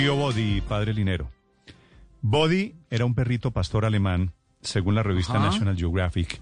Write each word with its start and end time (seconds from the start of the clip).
Murió 0.00 0.16
Body, 0.16 0.62
padre 0.62 0.94
Linero. 0.94 1.30
Body 2.22 2.74
era 2.88 3.04
un 3.04 3.14
perrito 3.14 3.50
pastor 3.50 3.84
alemán, 3.84 4.32
según 4.62 4.94
la 4.94 5.02
revista 5.02 5.34
Ajá. 5.34 5.44
National 5.44 5.76
Geographic. 5.76 6.40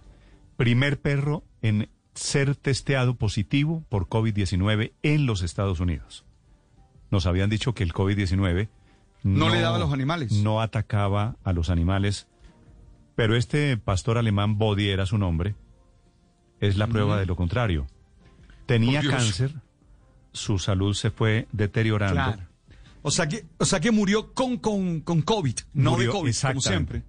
Primer 0.57 1.01
perro 1.01 1.43
en 1.61 1.91
ser 2.15 2.55
testeado 2.55 3.17
positivo 3.17 3.85
por 3.89 4.07
COVID-19 4.07 4.93
en 5.03 5.27
los 5.27 5.43
Estados 5.43 5.81
Unidos. 5.81 6.25
Nos 7.11 7.27
habían 7.27 7.51
dicho 7.51 7.75
que 7.75 7.83
el 7.83 7.93
COVID-19 7.93 8.69
No 9.25 9.49
le 9.49 9.61
daba 9.61 9.75
a 9.75 9.81
los 9.81 9.93
animales. 9.93 10.31
No 10.31 10.61
atacaba 10.61 11.35
a 11.43 11.53
los 11.53 11.69
animales. 11.69 12.29
Pero 13.17 13.35
este 13.35 13.77
pastor 13.77 14.19
alemán, 14.19 14.57
Body 14.57 14.91
era 14.91 15.05
su 15.05 15.19
nombre, 15.19 15.57
es 16.61 16.77
la 16.77 16.87
prueba 16.87 17.19
de 17.19 17.27
lo 17.27 17.35
contrario. 17.35 17.89
Tenía 18.67 19.03
cáncer, 19.03 19.53
su 20.31 20.61
salud 20.61 20.95
se 20.95 21.11
fue 21.11 21.49
deteriorando. 21.51 22.23
Claro. 22.23 22.48
O 23.03 23.11
sea 23.11 23.29
que, 23.29 23.45
o 23.59 23.65
sea 23.65 23.81
que 23.81 23.91
murió 23.91 24.33
con, 24.35 24.57
con, 24.59 25.01
con 25.01 25.23
COVID, 25.23 25.57
no 25.75 25.93
Murió, 25.93 26.07
de 26.07 26.13
COVID, 26.13 26.19
como 26.19 26.29
exactamente. 26.29 26.69
siempre. 26.69 27.03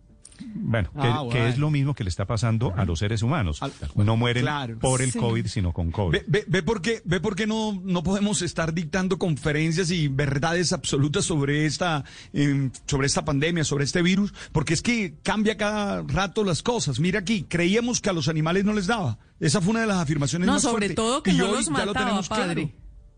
Bueno, 0.56 0.90
que, 0.94 1.00
Ah, 1.02 1.18
que 1.30 1.38
bueno. 1.38 1.46
es 1.48 1.58
lo 1.58 1.70
mismo 1.70 1.94
que 1.94 2.06
le 2.06 2.10
está 2.10 2.26
pasando 2.26 2.74
a 2.78 2.86
los 2.86 3.00
seres 3.00 3.24
humanos. 3.24 3.60
No 3.96 4.16
mueren 4.16 4.44
Claro. 4.44 4.80
por 4.80 5.02
el 5.02 5.12
Sí. 5.12 5.20
COVID, 5.20 5.46
sino 5.48 5.74
con 5.74 5.92
COVID. 5.92 6.14
Ve, 6.18 6.24
ve, 6.28 6.46
ve 6.48 6.64
por 6.64 6.82
qué, 6.82 7.02
ve 7.04 7.20
por 7.20 7.36
qué 7.36 7.46
no, 7.46 7.78
no 7.84 8.04
podemos 8.04 8.42
estar 8.42 8.74
dictando 8.74 9.18
conferencias 9.18 9.92
y 9.92 10.08
verdades 10.08 10.72
absolutas 10.72 11.26
sobre 11.26 11.66
esta, 11.66 12.06
eh, 12.32 12.70
sobre 12.88 13.08
esta 13.08 13.26
pandemia, 13.26 13.66
sobre 13.66 13.84
este 13.84 14.02
virus, 14.02 14.34
porque 14.54 14.74
es 14.76 14.82
que 14.82 15.16
cambia 15.24 15.58
cada 15.58 16.04
rato 16.04 16.46
las 16.46 16.64
cosas. 16.64 17.02
Mira 17.02 17.20
aquí, 17.20 17.44
creíamos 17.44 18.00
que 18.00 18.10
a 18.10 18.14
los 18.14 18.30
animales 18.30 18.64
no 18.64 18.72
les 18.72 18.88
daba. 18.88 19.18
Esa 19.42 19.60
fue 19.60 19.72
una 19.72 19.82
de 19.82 19.88
las 19.88 19.98
afirmaciones 19.98 20.46
No, 20.46 20.54
más 20.54 20.62
sobre 20.62 20.88
fuertes. 20.88 20.96
todo 20.96 21.22
que 21.22 21.32
Y 21.32 21.38
no 21.38 21.48
hoy 21.48 21.52
los 21.52 21.66
ya 21.66 21.72
lo 21.72 21.78
mataba, 21.88 22.00
tenemos 22.06 22.30
claro. 22.30 22.70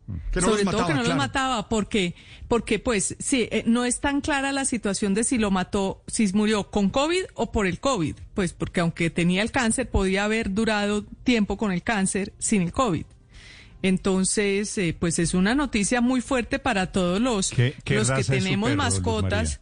Padre. 0.07 0.21
Que 0.31 0.41
no 0.41 0.47
Sobre 0.47 0.63
todo 0.65 0.73
que 0.87 0.93
no 0.93 0.99
claro. 0.99 1.07
los 1.07 1.17
mataba, 1.17 1.69
porque, 1.69 2.15
porque 2.47 2.79
pues 2.79 3.15
sí, 3.19 3.47
eh, 3.51 3.63
no 3.65 3.85
es 3.85 3.99
tan 3.99 4.21
clara 4.21 4.51
la 4.51 4.65
situación 4.65 5.13
de 5.13 5.23
si 5.23 5.37
lo 5.37 5.51
mató, 5.51 6.03
si 6.07 6.27
murió 6.33 6.69
con 6.69 6.89
COVID 6.89 7.23
o 7.35 7.51
por 7.51 7.65
el 7.67 7.79
COVID, 7.79 8.15
pues 8.33 8.53
porque 8.53 8.81
aunque 8.81 9.09
tenía 9.09 9.41
el 9.41 9.51
cáncer, 9.51 9.89
podía 9.89 10.25
haber 10.25 10.53
durado 10.53 11.05
tiempo 11.23 11.57
con 11.57 11.71
el 11.71 11.81
cáncer 11.83 12.33
sin 12.39 12.61
el 12.63 12.71
COVID. 12.71 13.05
Entonces, 13.83 14.77
eh, 14.77 14.95
pues 14.97 15.17
es 15.19 15.33
una 15.33 15.55
noticia 15.55 16.01
muy 16.01 16.21
fuerte 16.21 16.59
para 16.59 16.91
todos 16.91 17.19
los, 17.19 17.49
¿Qué- 17.49 17.73
qué 17.83 17.95
los 17.95 18.11
que 18.11 18.23
tenemos 18.23 18.69
perro, 18.69 18.77
mascotas. 18.77 19.59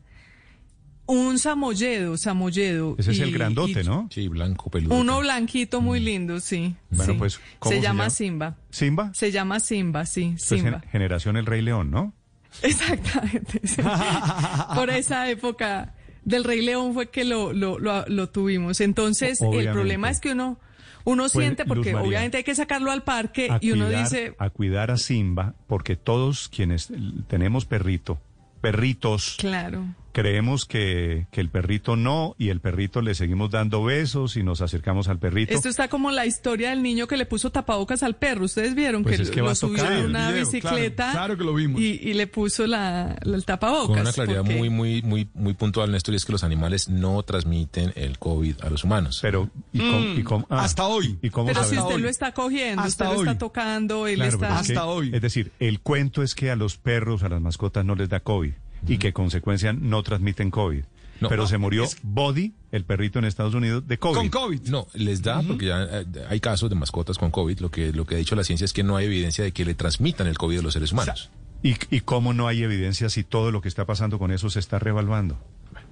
Un 1.11 1.39
samoyedo, 1.39 2.17
samoyedo. 2.17 2.95
Ese 2.99 3.11
es 3.11 3.19
el 3.19 3.31
grandote, 3.31 3.81
y 3.81 3.83
¿no? 3.83 4.07
Sí, 4.11 4.27
blanco, 4.27 4.69
peludo. 4.69 4.93
Uno 4.95 5.19
blanquito 5.21 5.81
muy 5.81 5.99
lindo, 5.99 6.39
sí. 6.39 6.75
Bueno, 6.91 7.13
sí. 7.13 7.17
pues, 7.17 7.39
¿cómo 7.57 7.71
se, 7.71 7.77
se 7.77 7.81
llama 7.83 8.03
llama? 8.03 8.09
Simba. 8.11 8.57
¿Simba? 8.69 9.11
Se 9.15 9.31
llama 9.31 9.59
Simba, 9.59 10.05
sí, 10.05 10.33
Esto 10.35 10.53
es 10.55 10.61
Simba. 10.61 10.79
gen- 10.81 10.89
generación 10.91 11.35
El 11.37 11.47
Rey 11.47 11.63
León, 11.63 11.89
¿no? 11.89 12.13
Exactamente. 12.61 13.59
sí. 13.67 13.81
Por 14.75 14.89
esa 14.91 15.27
época 15.29 15.95
del 16.25 16.43
Rey 16.43 16.61
León 16.63 16.93
fue 16.93 17.09
que 17.09 17.23
lo, 17.25 17.53
lo, 17.53 17.79
lo, 17.79 18.05
lo 18.07 18.29
tuvimos. 18.29 18.79
Entonces, 18.79 19.41
el 19.41 19.71
problema 19.71 20.11
es 20.11 20.19
que 20.19 20.33
uno, 20.33 20.59
uno 21.05 21.23
Pues, 21.23 21.31
siente, 21.31 21.65
porque 21.65 21.93
María, 21.93 22.07
obviamente 22.07 22.37
hay 22.37 22.43
que 22.43 22.53
sacarlo 22.53 22.91
al 22.91 23.01
parque 23.03 23.49
y 23.61 23.71
uno 23.71 23.85
cuidar- 23.87 24.03
dice, 24.03 24.35
A 24.37 24.51
cuidar 24.51 24.91
a 24.91 24.97
Simba, 24.97 25.55
porque 25.65 25.95
todos 25.95 26.49
quienes 26.49 26.91
tenemos 27.27 27.65
perrito, 27.65 28.19
perritos, 28.61 29.37
claro. 29.39 29.85
Creemos 30.11 30.65
que, 30.65 31.27
que 31.31 31.41
el 31.41 31.49
perrito 31.49 31.95
no, 31.95 32.35
y 32.37 32.49
el 32.49 32.59
perrito 32.61 33.01
le 33.01 33.15
seguimos 33.15 33.51
dando 33.51 33.83
besos 33.83 34.35
y 34.37 34.43
nos 34.43 34.61
acercamos 34.61 35.07
al 35.07 35.19
perrito. 35.19 35.53
Esto 35.53 35.69
está 35.69 35.87
como 35.87 36.11
la 36.11 36.25
historia 36.25 36.69
del 36.71 36.81
niño 36.83 37.07
que 37.07 37.17
le 37.17 37.25
puso 37.25 37.51
tapabocas 37.51 38.03
al 38.03 38.15
perro. 38.15 38.45
Ustedes 38.45 38.75
vieron 38.75 39.03
Pues 39.03 39.17
que, 39.17 39.23
es 39.23 39.31
que 39.31 39.41
va 39.41 39.49
lo 39.49 39.55
subió 39.55 39.85
en 39.89 40.05
una 40.07 40.31
video, 40.31 40.45
bicicleta 40.45 40.95
claro, 41.11 41.11
claro 41.13 41.37
que 41.37 41.43
lo 41.43 41.53
vimos. 41.53 41.81
Y, 41.81 41.99
y 42.01 42.13
le 42.13 42.27
puso 42.27 42.67
la, 42.67 43.17
la- 43.21 43.35
el 43.35 43.45
tapabocas. 43.45 43.87
Con 43.87 43.99
una 43.99 44.11
claridad 44.13 44.39
porque- 44.41 44.55
muy, 44.57 44.69
muy, 44.69 45.01
muy, 45.01 45.27
muy 45.33 45.53
puntual, 45.53 45.91
Néstor, 45.91 46.13
y 46.13 46.17
es 46.17 46.25
que 46.25 46.31
los 46.31 46.43
animales 46.43 46.89
no 46.89 47.21
transmiten 47.23 47.93
el 47.95 48.17
COVID 48.19 48.61
a 48.61 48.69
los 48.69 48.83
humanos. 48.83 49.19
Pero, 49.21 49.49
¿y 49.73 50.23
cómo- 50.23 50.45
ah, 50.49 50.63
hasta 50.63 50.85
hoy. 50.87 51.17
¿Y 51.21 51.29
cómo 51.29 51.47
Pero 51.47 51.61
sabe? 51.63 51.75
si 51.75 51.81
usted 51.81 51.95
hoy. 51.95 52.01
lo 52.01 52.09
está 52.09 52.33
cogiendo, 52.33 52.81
Hasta 52.81 53.05
usted 53.05 53.15
lo 53.15 53.21
está 53.31 53.37
tocando, 53.37 54.07
él 54.07 54.15
Claro, 54.15 54.31
está... 54.33 54.47
pero 54.47 54.59
es 54.61 54.67
que- 54.67 54.73
Hasta 54.73 54.85
hoy. 54.85 55.11
Es 55.13 55.21
decir, 55.21 55.51
el 55.59 55.79
cuento 55.79 56.23
es 56.23 56.35
que 56.35 56.51
a 56.51 56.55
los 56.55 56.77
perros, 56.77 57.23
a 57.23 57.29
las 57.29 57.41
mascotas 57.41 57.85
no 57.85 57.95
les 57.95 58.09
da 58.09 58.19
COVID 58.19 58.51
y 58.87 58.97
que 58.97 59.07
en 59.07 59.13
consecuencia 59.13 59.73
no 59.73 60.03
transmiten 60.03 60.51
COVID. 60.51 60.83
No. 61.21 61.27
pero 61.27 61.47
se 61.47 61.57
murió 61.57 61.83
es- 61.83 61.97
Body, 62.01 62.53
el 62.71 62.85
perrito 62.85 63.19
en 63.19 63.25
Estados 63.25 63.53
Unidos, 63.53 63.85
de 63.85 63.97
COVID. 63.99 64.15
Con 64.15 64.29
COVID. 64.29 64.61
No, 64.69 64.87
les 64.93 65.21
da 65.21 65.41
porque 65.41 65.65
ya 65.65 65.83
eh, 65.83 66.05
hay 66.29 66.39
casos 66.39 66.69
de 66.69 66.77
mascotas 66.77 67.17
con 67.17 67.29
COVID. 67.29 67.59
Lo 67.59 67.69
que, 67.69 67.91
lo 67.91 68.05
que 68.05 68.15
ha 68.15 68.17
dicho 68.17 68.37
la 68.37 68.45
ciencia 68.45 68.63
es 68.63 68.71
que 68.71 68.83
no 68.83 68.95
hay 68.95 69.07
evidencia 69.07 69.43
de 69.43 69.51
que 69.51 69.65
le 69.65 69.73
transmitan 69.73 70.27
el 70.27 70.37
COVID 70.37 70.59
a 70.59 70.61
los 70.61 70.71
seres 70.73 70.93
humanos. 70.93 71.29
¿Y, 71.61 71.75
¿Y 71.91 71.99
cómo 71.99 72.33
no 72.33 72.47
hay 72.47 72.63
evidencia 72.63 73.09
si 73.09 73.25
todo 73.25 73.51
lo 73.51 73.59
que 73.59 73.67
está 73.67 73.85
pasando 73.85 74.17
con 74.17 74.31
eso 74.31 74.49
se 74.49 74.59
está 74.59 74.79
revaluando? 74.79 75.37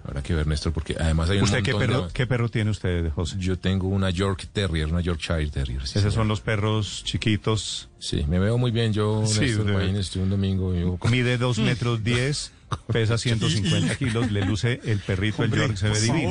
Habrá 0.06 0.24
que 0.24 0.34
ver, 0.34 0.48
Néstor, 0.48 0.72
porque 0.72 0.96
además 0.98 1.30
hay 1.30 1.40
un 1.40 1.44
¿Usted 1.44 1.62
qué 1.62 1.76
perro, 1.76 2.08
de- 2.08 2.14
qué 2.14 2.26
perro 2.26 2.48
tiene 2.48 2.72
usted, 2.72 3.12
José? 3.12 3.36
Yo 3.38 3.60
tengo 3.60 3.90
una 3.90 4.10
York 4.10 4.48
Terrier, 4.54 4.88
una 4.88 5.02
Yorkshire 5.02 5.50
Terrier. 5.50 5.82
sí, 5.82 6.00
Esos 6.00 6.04
señor. 6.04 6.14
son 6.14 6.28
los 6.30 6.40
perros 6.40 7.02
chiquitos. 7.04 7.90
Sí, 8.00 8.24
me 8.30 8.40
veo 8.40 8.58
muy 8.58 8.72
bien 8.72 8.94
yo, 8.94 9.26
Sí, 9.26 9.42
Néstor, 9.42 9.66
de- 9.66 9.74
imagínese, 9.74 10.20
un 10.20 10.30
domingo. 10.30 10.74
yo- 10.74 10.98
Mide 11.12 11.38
dos 11.38 11.58
metros 11.60 12.02
diez, 12.02 12.54
pesa 12.92 13.18
150 13.18 13.96
kilos, 13.96 14.32
le 14.32 14.42
luce 14.46 14.80
el 14.84 15.00
perrito, 15.00 15.44
el 15.44 15.52
York, 15.52 15.76
se 15.78 15.90
ve 15.90 16.00
divino. 16.02 16.30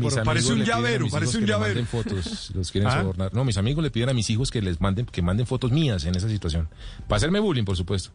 por 0.00 0.24
Parece 0.24 0.52
un 0.52 0.64
llavero, 0.64 1.08
parece 1.08 1.38
un 1.38 1.46
llavero. 1.46 1.74
manden 1.82 1.86
fotos, 1.86 2.50
los 2.54 2.70
quieren 2.70 2.90
¿Ah? 2.90 3.00
sobornar. 3.00 3.34
No, 3.34 3.44
mis 3.44 3.56
amigos 3.56 3.82
le 3.82 3.90
piden 3.90 4.08
a 4.08 4.14
mis 4.14 4.30
hijos 4.30 4.50
que 4.50 4.62
les 4.62 4.80
manden, 4.80 5.06
que 5.06 5.22
manden 5.22 5.46
fotos 5.46 5.72
mías 5.72 6.04
en 6.04 6.14
esa 6.14 6.28
situación. 6.28 6.68
Para 7.08 7.16
hacerme 7.16 7.40
bullying, 7.40 7.64
por 7.64 7.76
supuesto. 7.76 8.10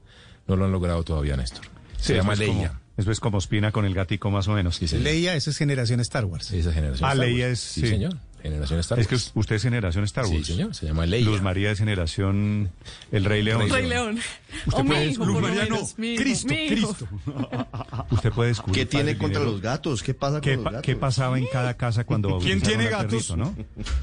No 0.48 0.56
lo 0.56 0.66
han 0.66 0.72
logrado 0.72 1.04
todavía, 1.04 1.36
Néstor. 1.36 1.66
Se 1.98 2.08
Sí, 2.08 2.14
llama 2.14 2.34
es 2.34 2.40
como- 2.42 2.54
Leia. 2.54 2.80
Eso 2.96 3.12
es 3.12 3.20
como 3.20 3.38
Espina 3.38 3.72
con 3.72 3.86
el 3.86 3.94
gatico 3.94 4.32
más 4.32 4.48
o 4.48 4.54
menos. 4.54 4.78
Sí. 4.78 4.88
Leia, 4.98 5.36
eso 5.36 5.50
es 5.52 5.58
generación 5.58 6.00
Star 6.00 6.26
Wars. 6.26 6.50
Esa 6.52 6.72
generación. 6.74 7.08
Ah, 7.08 7.14
Star 7.14 7.28
Leia 7.28 7.48
Wars. 7.48 7.60
es- 7.60 7.66
Sí, 7.74 7.82
sí. 7.82 7.88
señor. 7.90 8.18
Generación 8.42 8.80
Star 8.80 9.00
Es 9.00 9.12
Wars. 9.12 9.32
que 9.34 9.40
usted 9.40 9.56
es 9.58 9.62
generación 9.64 10.04
Star 10.06 10.26
Sí, 10.26 10.36
Wars. 10.36 10.48
señor. 10.48 10.76
Se 10.76 10.86
llama 10.86 11.06
Leia. 11.06 11.26
Luz 11.26 11.42
María 11.42 11.72
es 11.72 11.80
generación 11.80 12.72
El 13.12 13.26
Rey 13.26 13.42
León. 13.44 13.70
Rey 13.70 13.88
León. 13.88 14.20
Usted 14.66 14.80
O 14.80 14.84
mi 14.84 14.90
puede- 14.92 15.06
hijo, 15.08 15.26
Luz 15.26 15.42
María 15.42 15.66
no, 15.66 15.76
hijo, 15.78 15.90
Cristo, 15.96 16.48
mi 16.50 16.56
hijo. 16.66 16.94
Cristo. 16.96 17.08
Usted 18.12 18.32
puede 18.32 18.50
descubrir. 18.50 18.76
¿Qué 18.76 18.86
tiene 18.86 19.18
contra 19.18 19.40
Linero, 19.40 19.52
los 19.54 19.62
gatos? 19.62 20.04
¿Qué 20.04 20.14
pasa 20.14 20.40
¿Qué, 20.40 20.52
con 20.56 20.56
los 20.58 20.64
pa- 20.66 20.72
gatos? 20.72 20.86
qué 20.86 20.96
pasaba 20.96 21.38
en 21.40 21.46
cada 21.52 21.76
casa 21.76 22.04
cuando 22.06 22.38
¿Quién 22.40 22.62
tiene 22.62 22.86
gatos? 22.90 23.28
perrito, 23.28 23.38
no? 23.38 23.56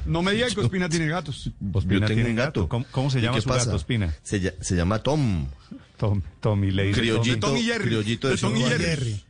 No 0.05 0.21
me 0.21 0.33
diga 0.33 0.47
que 0.49 0.59
Ospina 0.59 0.89
tiene 0.89 1.07
gatos. 1.07 1.49
Ospina 1.73 2.01
Yo 2.01 2.07
tengo 2.07 2.13
tiene 2.15 2.29
un 2.29 2.35
gato. 2.35 2.67
¿Cómo, 2.69 2.85
cómo 2.91 3.09
se 3.09 3.19
¿Y 3.19 3.21
llama 3.23 3.35
qué 3.37 3.41
su 3.41 3.49
pasa? 3.49 3.65
gato, 3.65 3.77
Ospina? 3.77 4.13
Se, 4.21 4.53
se 4.61 4.75
llama 4.75 4.99
Tom. 4.99 5.47
Tom, 5.97 6.21
Tommy 6.41 6.71
le 6.71 6.83
dice 6.87 6.99
Criollito, 6.99 7.47
Tom 7.47 7.57
y 7.57 7.63
Jerry. 7.63 7.85
criollito 7.85 8.27
de, 8.27 8.35
De 8.35 8.41
Tom 8.41 8.55
y 8.57 8.61
Jerry. 8.63 9.23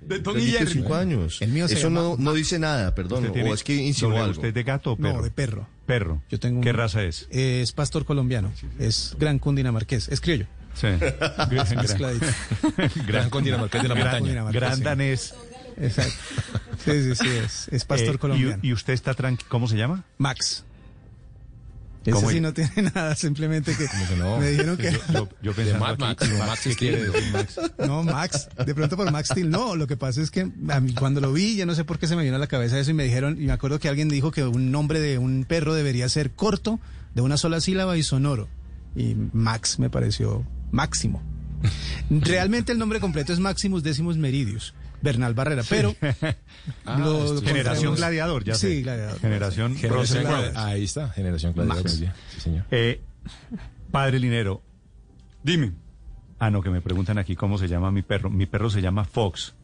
De 0.00 0.18
de 0.18 0.40
Jerry. 0.42 0.72
cinco 0.72 0.94
años. 0.94 1.40
El 1.40 1.50
mío 1.50 1.66
se 1.68 1.74
Eso 1.74 1.84
llama 1.88 2.00
no, 2.00 2.16
no 2.18 2.32
dice 2.34 2.58
nada, 2.58 2.94
perdón. 2.94 3.32
Tiene- 3.32 3.50
O 3.50 3.54
es 3.54 3.64
que 3.64 3.74
insinuó 3.74 4.10
doble, 4.12 4.22
algo. 4.24 4.32
¿Usted 4.32 4.48
es 4.48 4.54
de 4.54 4.62
gato 4.62 4.92
o 4.92 4.96
perro? 4.96 5.16
No, 5.16 5.22
de 5.22 5.30
perro. 5.30 5.68
Perro. 5.86 6.22
Yo 6.30 6.38
tengo 6.40 6.58
un- 6.58 6.64
¿Qué 6.64 6.72
raza 6.72 7.02
es? 7.04 7.26
Es 7.30 7.72
pastor 7.72 8.04
colombiano. 8.04 8.52
Es 8.78 9.14
gran 9.18 9.38
cundinamarqués. 9.38 10.08
Es 10.08 10.20
criollo. 10.20 10.46
Sí. 10.74 10.88
Gran, 11.50 11.76
Mezcladito. 11.76 12.26
Gran 13.06 13.30
Cundinamarqués 13.30 13.82
de 13.82 13.88
la 13.88 13.94
gran- 13.94 14.22
montaña. 14.22 14.50
Gran 14.52 14.82
danés. 14.82 15.34
Exacto. 15.78 16.12
Sí, 16.84 17.02
sí, 17.02 17.14
sí. 17.14 17.28
Es, 17.28 17.68
es 17.68 17.84
pastor 17.86 18.10
Eh, 18.10 18.14
y- 18.14 18.18
colombiano. 18.18 18.58
Y, 18.62 18.72
usted 18.74 18.92
está 18.92 19.14
tranquilo. 19.14 19.48
¿Cómo 19.48 19.68
se 19.68 19.76
llama? 19.76 20.04
Max. 20.18 20.64
Ese 22.10 22.26
sí 22.28 22.40
no 22.40 22.52
tiene 22.54 22.70
nada, 22.94 23.14
simplemente 23.16 23.76
que, 23.76 23.84
que 23.86 24.16
no? 24.16 24.38
me 24.38 24.50
dijeron 24.50 24.76
que... 24.76 24.92
Yo, 25.12 25.28
yo 25.42 25.52
De 25.52 25.54
pensando 25.54 25.84
Mad 25.84 25.98
Max. 25.98 26.28
Max, 26.28 26.38
Max 26.38 26.60
¿qué 26.62 26.72
Steel. 26.72 26.76
quiere 26.76 27.10
decir 27.10 27.32
Max? 27.32 27.60
No, 27.86 28.02
Max, 28.04 28.48
de 28.64 28.74
pronto 28.74 28.96
por 28.96 29.10
Max 29.10 29.28
Steel. 29.30 29.50
No, 29.50 29.74
lo 29.76 29.86
que 29.86 29.96
pasa 29.96 30.20
es 30.22 30.30
que 30.30 30.48
a 30.68 30.80
mí 30.80 30.94
cuando 30.94 31.20
lo 31.20 31.32
vi, 31.32 31.56
yo 31.56 31.66
no 31.66 31.74
sé 31.74 31.84
por 31.84 31.98
qué 31.98 32.06
se 32.06 32.16
me 32.16 32.22
vino 32.22 32.36
a 32.36 32.38
la 32.38 32.46
cabeza 32.46 32.78
eso 32.78 32.90
y 32.90 32.94
me 32.94 33.04
dijeron, 33.04 33.36
y 33.40 33.46
me 33.46 33.52
acuerdo 33.52 33.78
que 33.80 33.88
alguien 33.88 34.08
dijo 34.08 34.30
que 34.30 34.44
un 34.44 34.70
nombre 34.70 35.00
de 35.00 35.18
un 35.18 35.44
perro 35.44 35.74
debería 35.74 36.08
ser 36.08 36.30
corto, 36.32 36.78
de 37.14 37.22
una 37.22 37.36
sola 37.36 37.60
sílaba 37.60 37.96
y 37.96 38.02
sonoro. 38.02 38.48
Y 38.94 39.14
Max 39.32 39.78
me 39.78 39.90
pareció 39.90 40.44
máximo. 40.70 41.22
Realmente 42.10 42.72
el 42.72 42.78
nombre 42.78 43.00
completo 43.00 43.32
es 43.32 43.40
Maximus 43.40 43.82
Decimus 43.82 44.16
Meridius, 44.16 44.74
Bernal 45.06 45.34
Barrera, 45.34 45.62
pero 45.68 45.94
lo 46.98 47.24
esto- 47.36 47.42
Generación 47.46 47.94
Gladiador, 47.94 48.44
ya 48.44 48.54
sé. 48.54 48.68
Sí, 48.76 48.82
gladiador. 48.82 49.18
Generación. 49.20 49.74
Gladiador. 49.80 50.52
Ahí 50.56 50.84
está, 50.84 51.08
Generación 51.10 51.52
Gladiador. 51.54 51.88
Sí, 51.88 52.06
señor. 52.38 52.64
Eh, 52.70 53.00
padre 53.90 54.18
Linero. 54.18 54.62
Dime. 55.42 55.72
Ah, 56.38 56.50
no, 56.50 56.60
que 56.62 56.70
me 56.70 56.80
preguntan 56.82 57.18
aquí 57.18 57.34
cómo 57.36 57.56
se 57.56 57.68
llama 57.68 57.90
mi 57.90 58.02
perro. 58.02 58.28
Mi 58.30 58.46
perro 58.46 58.68
se 58.68 58.82
llama 58.82 59.04
Fox. 59.04 59.54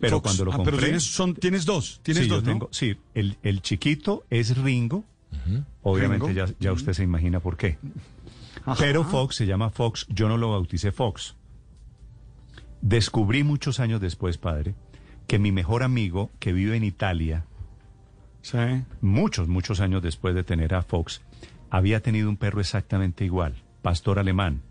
Pero 0.00 0.16
Fox. 0.18 0.22
cuando 0.22 0.44
lo 0.46 0.52
Ah, 0.52 0.56
compré... 0.56 0.72
pero 0.72 0.84
tienes, 0.84 1.02
son, 1.04 1.34
tienes 1.34 1.64
dos. 1.66 2.00
Tienes 2.02 2.22
sí, 2.24 2.28
dos, 2.30 2.38
yo 2.42 2.46
¿no? 2.46 2.52
tengo, 2.52 2.68
sí, 2.72 2.96
el, 3.14 3.36
el 3.42 3.60
chiquito 3.62 4.24
es 4.30 4.56
Ringo. 4.56 5.04
Obviamente 5.82 6.28
Ringo. 6.28 6.46
ya, 6.46 6.54
ya 6.60 6.72
usted 6.72 6.92
se 6.92 7.02
imagina 7.02 7.40
por 7.40 7.56
qué. 7.56 7.78
Pero 8.78 9.02
Fox 9.04 9.36
se 9.36 9.46
llama 9.46 9.70
Fox, 9.70 10.06
yo 10.08 10.28
no 10.28 10.36
lo 10.36 10.50
bauticé 10.52 10.92
Fox. 10.92 11.34
Descubrí 12.88 13.44
muchos 13.44 13.80
años 13.80 14.00
después, 14.00 14.38
padre, 14.38 14.74
que 15.26 15.38
mi 15.38 15.52
mejor 15.52 15.82
amigo 15.82 16.30
que 16.38 16.54
vive 16.54 16.74
en 16.74 16.84
Italia, 16.84 17.44
Sí. 18.40 18.56
muchos, 19.02 19.46
muchos 19.46 19.80
años 19.80 20.02
después 20.02 20.34
de 20.34 20.42
tener 20.42 20.74
a 20.74 20.80
Fox, 20.80 21.20
había 21.68 22.00
tenido 22.00 22.30
un 22.30 22.38
perro 22.38 22.60
exactamente 22.62 23.26
igual, 23.26 23.56
pastor 23.82 24.18
alemán, 24.18 24.62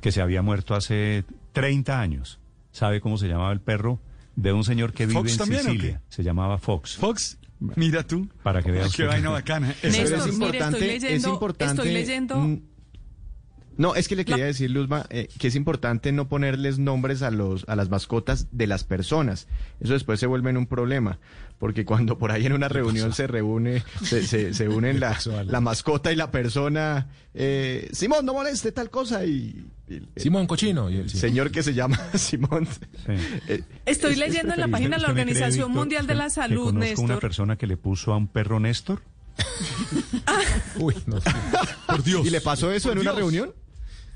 que 0.00 0.12
se 0.12 0.22
había 0.22 0.42
muerto 0.42 0.76
hace 0.76 1.24
30 1.54 2.00
años. 2.00 2.38
¿Sabe 2.70 3.00
cómo 3.00 3.18
se 3.18 3.26
llamaba 3.26 3.52
el 3.52 3.60
perro? 3.60 3.98
De 4.36 4.52
un 4.52 4.62
señor 4.62 4.92
que 4.92 5.06
vive 5.06 5.18
¿Fox 5.18 5.32
en 5.32 5.38
también, 5.38 5.62
Sicilia. 5.62 6.02
Se 6.08 6.22
llamaba 6.22 6.58
Fox. 6.58 6.96
Fox, 6.96 7.36
mira 7.58 8.04
tú. 8.04 8.28
Para 8.44 8.62
que 8.62 8.70
vea 8.70 8.86
Qué 8.94 9.06
vaina 9.06 9.30
bacana. 9.30 9.72
Eso 9.82 10.02
Néstor, 10.02 10.18
es 10.18 10.24
mire, 10.26 10.34
importante, 10.34 10.76
estoy 10.78 10.86
leyendo, 11.00 11.16
es 11.28 11.32
importante. 11.32 11.82
estoy 11.82 11.92
leyendo- 11.92 12.36
mm, 12.38 12.60
No, 13.78 13.94
es 13.94 14.08
que 14.08 14.16
le 14.16 14.24
quería 14.24 14.46
decir, 14.46 14.70
Luzma, 14.70 15.06
eh, 15.10 15.28
que 15.38 15.48
es 15.48 15.54
importante 15.54 16.10
no 16.12 16.28
ponerles 16.28 16.78
nombres 16.78 17.22
a 17.22 17.30
los 17.30 17.64
a 17.68 17.76
las 17.76 17.90
mascotas 17.90 18.46
de 18.52 18.66
las 18.66 18.84
personas. 18.84 19.48
Eso 19.80 19.92
después 19.92 20.18
se 20.20 20.26
vuelve 20.26 20.50
en 20.50 20.56
un 20.56 20.66
problema, 20.66 21.18
porque 21.58 21.84
cuando 21.84 22.16
por 22.18 22.32
ahí 22.32 22.46
en 22.46 22.52
una 22.54 22.68
reunión 22.68 23.12
se 23.12 23.26
reúne, 23.26 23.82
se, 24.02 24.26
se, 24.26 24.54
se 24.54 24.68
unen 24.68 24.98
la, 25.00 25.18
la 25.46 25.60
mascota 25.60 26.12
y 26.12 26.16
la 26.16 26.30
persona, 26.30 27.08
eh, 27.34 27.88
Simón, 27.92 28.24
no 28.24 28.32
moleste 28.34 28.72
tal 28.72 28.88
cosa, 28.90 29.24
y, 29.26 29.66
y 29.88 29.94
el 29.94 30.08
Simón 30.16 30.46
Cochino. 30.46 30.90
y 30.90 31.08
sí. 31.08 31.18
señor 31.18 31.50
que 31.50 31.62
se 31.62 31.74
llama 31.74 31.98
Simón. 32.14 32.66
Sí. 32.66 33.12
eh, 33.48 33.62
Estoy 33.84 34.12
es- 34.12 34.18
es 34.20 34.26
leyendo 34.26 34.54
en 34.54 34.60
la 34.60 34.68
página 34.68 34.96
de 34.96 35.02
la 35.02 35.08
¿Usted 35.08 35.14
me 35.14 35.22
cree, 35.24 35.34
Organización 35.34 35.72
Mundial 35.72 36.06
de 36.06 36.12
que- 36.14 36.18
la 36.18 36.24
que 36.24 36.30
Salud, 36.30 36.68
una 36.70 36.80
Néstor. 36.80 37.20
persona 37.20 37.56
que 37.56 37.66
le 37.66 37.76
puso 37.76 38.12
a 38.12 38.16
un 38.16 38.26
perro 38.28 38.58
Néstor? 38.58 39.02
Uy, 40.78 40.94
no. 41.06 41.18
Por 41.86 42.02
Dios. 42.02 42.26
¿Y 42.26 42.30
le 42.30 42.40
pasó 42.40 42.72
eso 42.72 42.90
en 42.92 42.98
una 42.98 43.12
reunión? 43.12 43.52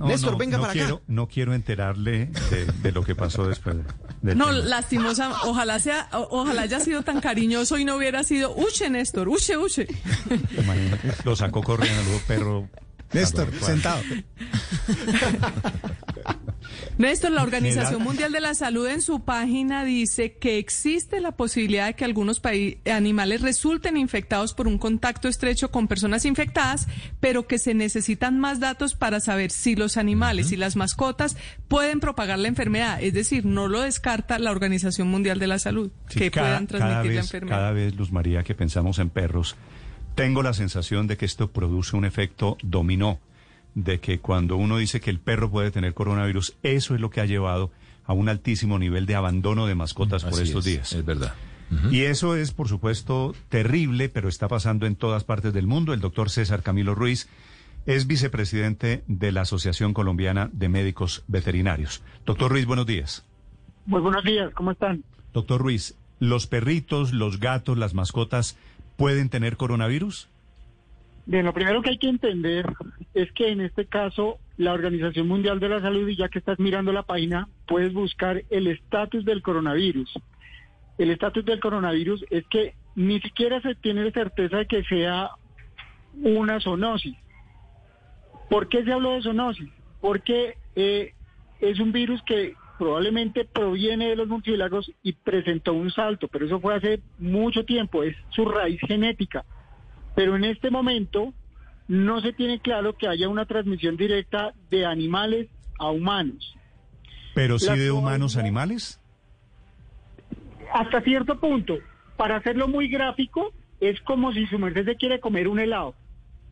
No, 0.01 0.07
Néstor, 0.07 0.33
no, 0.33 0.39
venga 0.39 0.57
no 0.57 0.63
para 0.63 0.73
quiero, 0.73 0.95
acá. 0.97 1.05
No 1.09 1.29
quiero 1.29 1.53
enterarle 1.55 2.31
de, 2.51 2.65
de 2.65 2.93
lo 2.93 3.05
que 3.05 3.15
pasó 3.15 3.47
después. 3.47 3.77
de- 4.23 4.35
No, 4.35 4.47
tema. 4.47 4.59
lastimosa, 4.61 5.31
ojalá 5.45 5.79
sea, 5.79 6.09
o- 6.13 6.41
ojalá 6.41 6.63
haya 6.63 6.81
sido 6.81 7.03
tan 7.03 7.21
cariñoso 7.21 7.77
y 7.79 7.85
no 7.85 7.97
hubiera 7.97 8.25
sido 8.25 8.53
Uche, 8.57 8.89
Néstor, 8.91 9.29
Uche, 9.29 9.57
Uche. 9.59 9.87
Imagínate, 10.59 11.13
Lo 11.25 11.37
sacó 11.37 11.63
corriendo, 11.63 12.03
luego 12.05 12.21
perro. 12.27 12.69
Néstor, 13.13 13.53
sentado. 13.61 14.01
Néstor, 16.99 17.31
la 17.33 17.43
Organización. 17.43 18.03
Mundial 18.03 18.33
de 18.33 18.41
la 18.41 18.55
Salud 18.55 18.87
en 18.87 19.01
su 19.03 19.21
página 19.25 19.85
dice 19.85 20.33
que 20.35 20.59
existe 20.59 21.21
la 21.21 21.33
posibilidad 21.33 21.87
de 21.87 21.95
que 21.95 22.05
algunos 22.05 22.41
animales 22.91 23.41
resulten 23.43 23.97
infectados 23.97 24.55
por 24.55 24.67
un 24.69 24.79
contacto 24.79 25.29
estrecho 25.29 25.71
con 25.71 25.89
personas 25.89 26.25
infectadas, 26.25 26.87
pero 27.21 27.47
que 27.47 27.59
se 27.59 27.75
necesitan 27.75 28.39
más 28.39 28.61
datos 28.61 28.95
para 28.95 29.21
saber 29.21 29.51
si 29.51 29.77
los 29.77 29.97
animales 29.97 30.53
y 30.53 30.57
las 30.57 30.77
mascotas 30.77 31.37
pueden 31.69 32.01
propagar 32.01 32.39
la 32.39 32.49
enfermedad. 32.49 33.03
Es 33.03 33.13
decir, 33.15 33.45
no 33.45 33.69
lo 33.69 33.81
descarta 33.83 34.39
la 34.39 34.51
Organización 34.51 35.09
Mundial 35.09 35.39
de 35.39 35.47
la 35.47 35.59
Salud, 35.59 35.91
Sí, 36.09 36.19
que 36.19 36.31
cada- 36.31 36.49
puedan 36.49 36.67
transmitir 36.67 36.95
cada 36.97 37.05
la 37.05 37.09
vez, 37.11 37.25
enfermedad. 37.25 37.57
Cada 37.57 37.73
vez, 37.73 37.95
Luz 37.97 38.13
María, 38.13 38.43
que 38.43 38.55
pensamos 38.55 38.99
en 38.99 39.11
perros, 39.11 39.57
tengo 40.15 40.43
la 40.43 40.53
sensación 40.53 41.07
de 41.07 41.17
que 41.17 41.25
esto 41.25 41.51
produce 41.51 41.97
un 41.97 42.05
efecto 42.05 42.59
dominó, 42.63 43.21
de 43.75 44.01
que 44.01 44.21
cuando 44.21 44.57
uno 44.57 44.77
dice 44.77 45.01
que 45.01 45.11
el 45.11 45.21
perro 45.21 45.51
puede 45.51 45.71
tener 45.71 45.95
coronavirus, 45.95 46.57
eso 46.63 46.95
es 46.95 47.01
lo 47.01 47.11
que 47.11 47.21
ha 47.21 47.27
llevado 47.27 47.71
a 48.05 48.13
un 48.13 48.29
altísimo 48.29 48.79
nivel 48.79 49.07
de 49.07 49.15
abandono 49.15 49.67
de 49.67 49.75
mascotas 49.75 50.25
por 50.25 50.41
estos 50.41 50.67
es, 50.67 50.73
días. 50.73 50.93
Es 50.93 51.05
verdad. 51.05 51.35
Y 51.91 52.01
eso 52.01 52.35
es, 52.35 52.51
por 52.51 52.67
supuesto, 52.67 53.33
terrible, 53.49 54.09
pero 54.09 54.29
está 54.29 54.49
pasando 54.49 54.87
en 54.87 54.97
todas 54.97 55.23
partes 55.23 55.53
del 55.53 55.69
mundo. 55.69 55.95
El 55.95 56.01
doctor 56.01 56.29
César 56.29 56.65
Camilo 56.65 56.97
Ruiz 56.97 57.29
es 57.87 58.09
vicepresidente 58.09 59.05
de 59.07 59.31
la 59.31 59.43
Asociación 59.43 59.95
Colombiana 59.95 60.51
de 60.53 60.69
Médicos 60.69 61.23
Veterinarios. 61.29 62.03
Doctor 62.27 62.51
Ruiz, 62.51 62.67
buenos 62.67 62.87
días. 62.87 63.25
Muy 63.87 64.01
buenos 64.01 64.25
días, 64.25 64.53
¿cómo 64.55 64.73
están? 64.73 65.05
Doctor 65.33 65.61
Ruiz, 65.61 65.95
¿los 66.19 66.47
perritos, 66.47 67.13
los 67.13 67.39
gatos, 67.39 67.79
las 67.79 67.95
mascotas 67.95 68.57
pueden 68.97 69.29
tener 69.29 69.57
coronavirus? 69.57 70.29
Bien, 71.31 71.45
lo 71.45 71.55
primero 71.55 71.81
que 71.81 71.91
hay 71.91 71.99
que 71.99 72.09
entender 72.09 72.67
es 73.15 73.31
que 73.31 73.51
en 73.51 73.61
este 73.61 73.87
caso 73.87 74.41
la 74.57 74.73
Organización 74.73 75.29
Mundial 75.29 75.61
de 75.61 75.69
la 75.69 75.81
Salud, 75.81 76.09
y 76.09 76.17
ya 76.17 76.29
que 76.29 76.41
estás 76.41 76.59
mirando 76.59 76.93
la 76.93 77.05
página, 77.05 77.49
puedes 77.69 77.93
buscar 77.93 78.43
el 78.51 78.67
estatus 78.67 79.25
del 79.25 79.41
coronavirus. 79.41 80.13
El 80.99 81.13
estatus 81.13 81.45
del 81.45 81.61
coronavirus 81.61 82.25
es 82.31 82.45
que 82.49 82.75
ni 82.97 83.21
siquiera 83.21 83.61
se 83.61 83.77
tiene 83.77 84.11
certeza 84.11 84.57
de 84.57 84.67
que 84.67 84.83
sea 84.83 85.31
una 86.21 86.59
zoonosis. 86.59 87.17
¿Por 88.49 88.69
qué 88.69 88.83
se 88.83 88.93
habló 88.93 89.13
de 89.13 89.23
zoonosis? 89.23 89.71
Porque 90.01 90.57
eh, 90.75 91.15
es 91.61 91.79
un 91.79 91.93
virus 91.93 92.21
que 92.25 92.55
probablemente 92.77 93.45
proviene 93.45 94.09
de 94.09 94.17
los 94.17 94.27
murciélagos 94.27 94.91
y 95.05 95.13
presentó 95.13 95.75
un 95.75 95.93
salto, 95.93 96.27
pero 96.27 96.47
eso 96.47 96.59
fue 96.59 96.75
hace 96.75 96.99
mucho 97.21 97.65
tiempo, 97.65 98.03
es 98.03 98.17
su 98.31 98.47
raíz 98.47 98.81
genética. 98.81 99.45
Pero 100.21 100.37
en 100.37 100.45
este 100.45 100.71
momento 100.71 101.33
no 101.89 102.21
se 102.21 102.35
tiene 102.35 102.61
claro 102.61 102.93
que 102.95 103.09
haya 103.09 103.27
una 103.31 103.47
transmisión 103.47 103.97
directa 103.97 104.53
de 104.69 104.85
animales 104.85 105.49
a 105.79 105.89
humanos. 105.91 106.55
Pero 107.35 107.59
sí 107.59 107.65
de 107.75 107.91
humanos 107.91 108.35
probabilidad- 108.35 108.41
animales. 108.41 109.01
Hasta 110.75 111.01
cierto 111.01 111.41
punto, 111.41 111.79
para 112.19 112.37
hacerlo 112.37 112.69
muy 112.69 112.89
gráfico, 112.89 113.55
es 113.81 113.99
como 114.03 114.31
si 114.35 114.45
su 114.49 114.59
merced 114.59 114.85
se 114.85 114.97
quiere 114.97 115.21
comer 115.21 115.49
un 115.49 115.59
helado, 115.59 115.95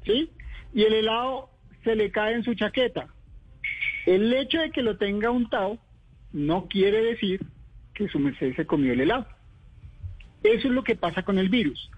¿sí? 0.07 0.31
Y 0.73 0.85
el 0.85 0.95
helado 0.95 1.51
se 1.85 1.95
le 1.95 2.11
cae 2.11 2.37
en 2.37 2.45
su 2.45 2.55
chaqueta. 2.55 3.09
El 4.07 4.33
hecho 4.33 4.61
de 4.61 4.71
que 4.71 4.81
lo 4.81 4.97
tenga 4.97 5.31
untado 5.31 5.77
no 6.33 6.69
quiere 6.69 7.03
decir 7.03 7.45
que 7.93 8.09
su 8.09 8.19
merced 8.19 8.57
se 8.57 8.65
comió 8.65 8.95
el 8.95 9.03
helado. 9.03 9.27
Eso 10.43 10.69
es 10.69 10.73
lo 10.73 10.85
que 10.85 10.97
pasa 10.97 11.23
con 11.23 11.39
el 11.39 11.51
virus. 11.51 11.91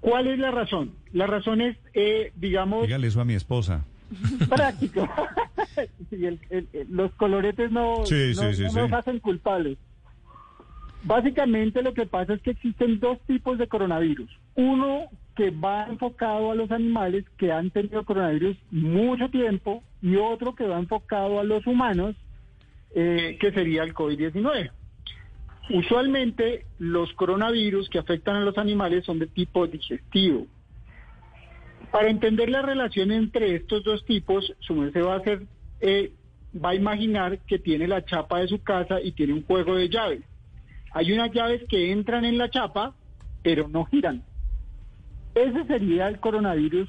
¿Cuál 0.00 0.26
es 0.28 0.38
la 0.38 0.50
razón? 0.50 0.92
La 1.12 1.26
razón 1.26 1.60
es, 1.60 1.76
eh, 1.94 2.32
digamos, 2.36 2.86
Dígale 2.86 3.06
eso 3.08 3.20
a 3.20 3.24
mi 3.24 3.34
esposa. 3.34 3.84
práctico. 4.48 5.08
Sí, 6.10 6.26
el- 6.26 6.40
el- 6.50 6.68
el- 6.72 6.88
los 6.90 7.12
coloretes 7.12 7.70
no, 7.70 8.04
Sí, 8.04 8.32
no- 8.34 8.52
sí, 8.52 8.64
nos 8.74 8.92
hacen 8.92 9.20
culpables. 9.20 9.78
Básicamente 11.02 11.82
lo 11.82 11.94
que 11.94 12.04
pasa 12.06 12.34
es 12.34 12.42
que 12.42 12.50
existen 12.50 13.00
dos 13.00 13.18
tipos 13.26 13.56
de 13.58 13.68
coronavirus. 13.68 14.28
Uno 14.56 15.04
que 15.36 15.50
va 15.50 15.86
enfocado 15.86 16.50
a 16.50 16.54
los 16.54 16.70
animales 16.70 17.24
que 17.38 17.52
han 17.52 17.70
tenido 17.70 18.04
coronavirus 18.04 18.56
mucho 18.70 19.30
tiempo 19.30 19.82
y 20.02 20.16
otro 20.16 20.54
que 20.54 20.64
va 20.66 20.78
enfocado 20.78 21.40
a 21.40 21.44
los 21.44 21.66
humanos, 21.66 22.16
eh, 22.94 23.38
que 23.40 23.52
sería 23.52 23.82
el 23.84 23.94
COVID-19. 23.94 24.70
Usualmente 25.70 26.66
los 26.78 27.12
coronavirus 27.14 27.88
que 27.88 27.98
afectan 28.00 28.36
a 28.36 28.40
los 28.40 28.58
animales 28.58 29.04
son 29.04 29.18
de 29.20 29.28
tipo 29.28 29.66
digestivo. 29.66 30.46
Para 31.92 32.08
entender 32.10 32.48
la 32.50 32.62
relación 32.62 33.12
entre 33.12 33.54
estos 33.54 33.84
dos 33.84 34.04
tipos, 34.04 34.52
su 34.60 34.74
merced 34.74 35.02
va 35.04 35.14
a 35.14 35.18
hacer, 35.18 35.42
eh, 35.80 36.12
va 36.54 36.70
a 36.70 36.74
imaginar 36.74 37.38
que 37.46 37.58
tiene 37.58 37.86
la 37.86 38.04
chapa 38.04 38.40
de 38.40 38.48
su 38.48 38.62
casa 38.62 39.00
y 39.00 39.12
tiene 39.12 39.32
un 39.32 39.44
juego 39.44 39.76
de 39.76 39.88
llaves. 39.88 40.22
Hay 40.92 41.12
unas 41.12 41.30
llaves 41.32 41.62
que 41.68 41.92
entran 41.92 42.24
en 42.24 42.36
la 42.36 42.50
chapa, 42.50 42.94
pero 43.42 43.68
no 43.68 43.84
giran. 43.84 44.24
Ese 45.34 45.64
sería 45.66 46.08
el 46.08 46.18
coronavirus 46.18 46.88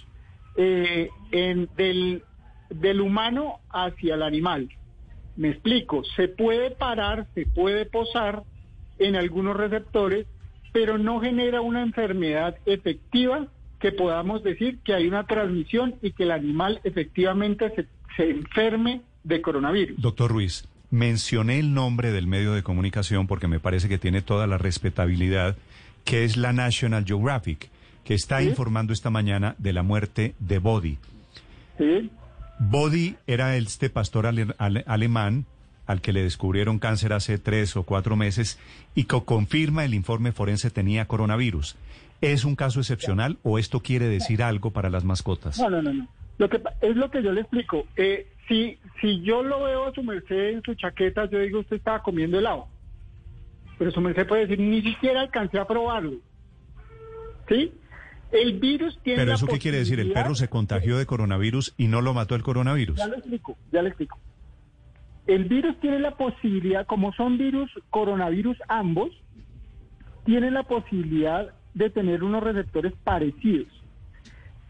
eh, 0.57 1.09
en- 1.31 1.69
del, 1.77 2.23
del 2.71 2.99
humano 2.99 3.59
hacia 3.69 4.15
el 4.15 4.23
animal. 4.23 4.69
Me 5.37 5.49
explico, 5.49 6.03
se 6.15 6.27
puede 6.27 6.71
parar, 6.71 7.27
se 7.35 7.45
puede 7.45 7.85
posar 7.85 8.43
en 9.07 9.15
algunos 9.15 9.55
receptores, 9.57 10.25
pero 10.71 10.97
no 10.97 11.19
genera 11.19 11.61
una 11.61 11.81
enfermedad 11.83 12.55
efectiva 12.65 13.47
que 13.79 13.91
podamos 13.91 14.43
decir 14.43 14.79
que 14.83 14.93
hay 14.93 15.07
una 15.07 15.25
transmisión 15.25 15.95
y 16.01 16.11
que 16.11 16.23
el 16.23 16.31
animal 16.31 16.79
efectivamente 16.83 17.73
se, 17.75 17.87
se 18.15 18.29
enferme 18.29 19.01
de 19.23 19.41
coronavirus. 19.41 19.99
Doctor 19.99 20.31
Ruiz, 20.31 20.67
mencioné 20.91 21.59
el 21.59 21.73
nombre 21.73 22.11
del 22.11 22.27
medio 22.27 22.53
de 22.53 22.63
comunicación 22.63 23.27
porque 23.27 23.47
me 23.47 23.59
parece 23.59 23.89
que 23.89 23.97
tiene 23.97 24.21
toda 24.21 24.45
la 24.47 24.57
respetabilidad, 24.57 25.55
que 26.05 26.23
es 26.23 26.37
la 26.37 26.53
National 26.53 27.05
Geographic, 27.05 27.69
que 28.03 28.13
está 28.13 28.39
Sí. 28.41 28.47
informando 28.49 28.93
esta 28.93 29.09
mañana 29.09 29.55
de 29.57 29.73
la 29.73 29.83
muerte 29.83 30.35
de 30.39 30.59
Body. 30.59 30.97
¿sí? 31.77 32.09
Body 32.59 33.15
era 33.27 33.55
este 33.57 33.89
pastor 33.89 34.27
ale- 34.27 34.47
ale- 34.59 34.83
alemán 34.85 35.45
al 35.91 36.01
que 36.01 36.13
le 36.13 36.23
descubrieron 36.23 36.79
cáncer 36.79 37.13
hace 37.13 37.37
tres 37.37 37.75
o 37.75 37.83
cuatro 37.83 38.15
meses 38.15 38.59
y 38.95 39.03
que 39.03 39.21
confirma 39.23 39.85
el 39.85 39.93
informe 39.93 40.31
forense 40.31 40.69
tenía 40.71 41.05
coronavirus. 41.05 41.75
¿Es 42.21 42.45
un 42.45 42.55
caso 42.55 42.79
excepcional 42.79 43.37
o 43.43 43.57
esto 43.57 43.81
quiere 43.81 44.07
decir 44.07 44.43
algo 44.43 44.71
para 44.71 44.89
las 44.89 45.03
mascotas? 45.03 45.59
No, 45.59 45.69
no, 45.69 45.81
no, 45.81 45.93
no. 45.93 46.07
Lo 46.37 46.49
que 46.49 46.61
es 46.81 46.95
lo 46.95 47.09
que 47.11 47.21
yo 47.21 47.31
le 47.31 47.41
explico. 47.41 47.85
Eh, 47.95 48.27
si, 48.47 48.77
si 48.99 49.21
yo 49.21 49.43
lo 49.43 49.63
veo 49.63 49.87
a 49.87 49.93
su 49.93 50.03
merced 50.03 50.55
en 50.55 50.63
su 50.63 50.73
chaqueta, 50.75 51.29
yo 51.29 51.39
digo 51.39 51.59
usted 51.59 51.77
estaba 51.77 52.01
comiendo 52.01 52.37
helado. 52.39 52.67
Pero 53.77 53.91
su 53.91 54.01
merced 54.01 54.27
puede 54.27 54.47
decir, 54.47 54.59
ni 54.59 54.81
siquiera 54.81 55.21
alcancé 55.21 55.59
a 55.59 55.65
probarlo. 55.65 56.17
¿Sí? 57.49 57.71
El 58.31 58.59
virus 58.59 58.97
tiene 59.03 59.19
Pero 59.19 59.29
la 59.29 59.35
eso 59.35 59.47
qué 59.47 59.59
quiere 59.59 59.79
decir, 59.79 59.99
el 59.99 60.13
perro 60.13 60.35
se 60.35 60.47
contagió 60.47 60.97
de 60.97 61.05
coronavirus 61.05 61.73
y 61.77 61.87
no 61.87 62.01
lo 62.01 62.13
mató 62.13 62.35
el 62.35 62.43
coronavirus. 62.43 62.97
Ya 62.97 63.07
le 63.07 63.17
explico, 63.17 63.57
ya 63.71 63.81
le 63.81 63.89
explico. 63.89 64.19
El 65.27 65.45
virus 65.45 65.79
tiene 65.79 65.99
la 65.99 66.11
posibilidad, 66.11 66.85
como 66.85 67.13
son 67.13 67.37
virus, 67.37 67.71
coronavirus 67.89 68.57
ambos, 68.67 69.11
tienen 70.25 70.53
la 70.53 70.63
posibilidad 70.63 71.53
de 71.73 71.89
tener 71.89 72.23
unos 72.23 72.43
receptores 72.43 72.93
parecidos. 73.03 73.67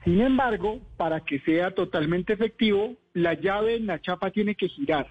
Sin 0.04 0.22
embargo, 0.22 0.80
para 0.98 1.22
que 1.22 1.40
sea 1.40 1.72
totalmente 1.72 2.34
efectivo, 2.34 2.96
la 3.14 3.34
llave 3.34 3.76
en 3.76 3.88
la 3.88 4.02
chapa 4.02 4.32
tiene 4.32 4.56
que 4.56 4.68
girar. 4.68 5.08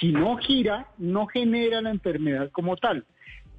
Si 0.00 0.12
no 0.12 0.36
gira, 0.36 0.88
no 0.98 1.26
genera 1.26 1.80
la 1.80 1.90
enfermedad 1.90 2.50
como 2.50 2.76
tal. 2.76 3.04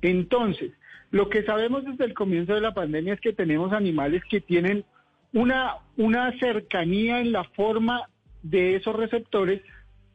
Entonces, 0.01 0.71
lo 1.11 1.29
que 1.29 1.43
sabemos 1.43 1.85
desde 1.85 2.05
el 2.05 2.13
comienzo 2.13 2.53
de 2.53 2.61
la 2.61 2.73
pandemia 2.73 3.13
es 3.13 3.21
que 3.21 3.33
tenemos 3.33 3.73
animales 3.73 4.21
que 4.29 4.41
tienen 4.41 4.85
una, 5.33 5.75
una 5.97 6.37
cercanía 6.39 7.19
en 7.19 7.31
la 7.31 7.43
forma 7.43 8.09
de 8.43 8.75
esos 8.75 8.95
receptores 8.95 9.61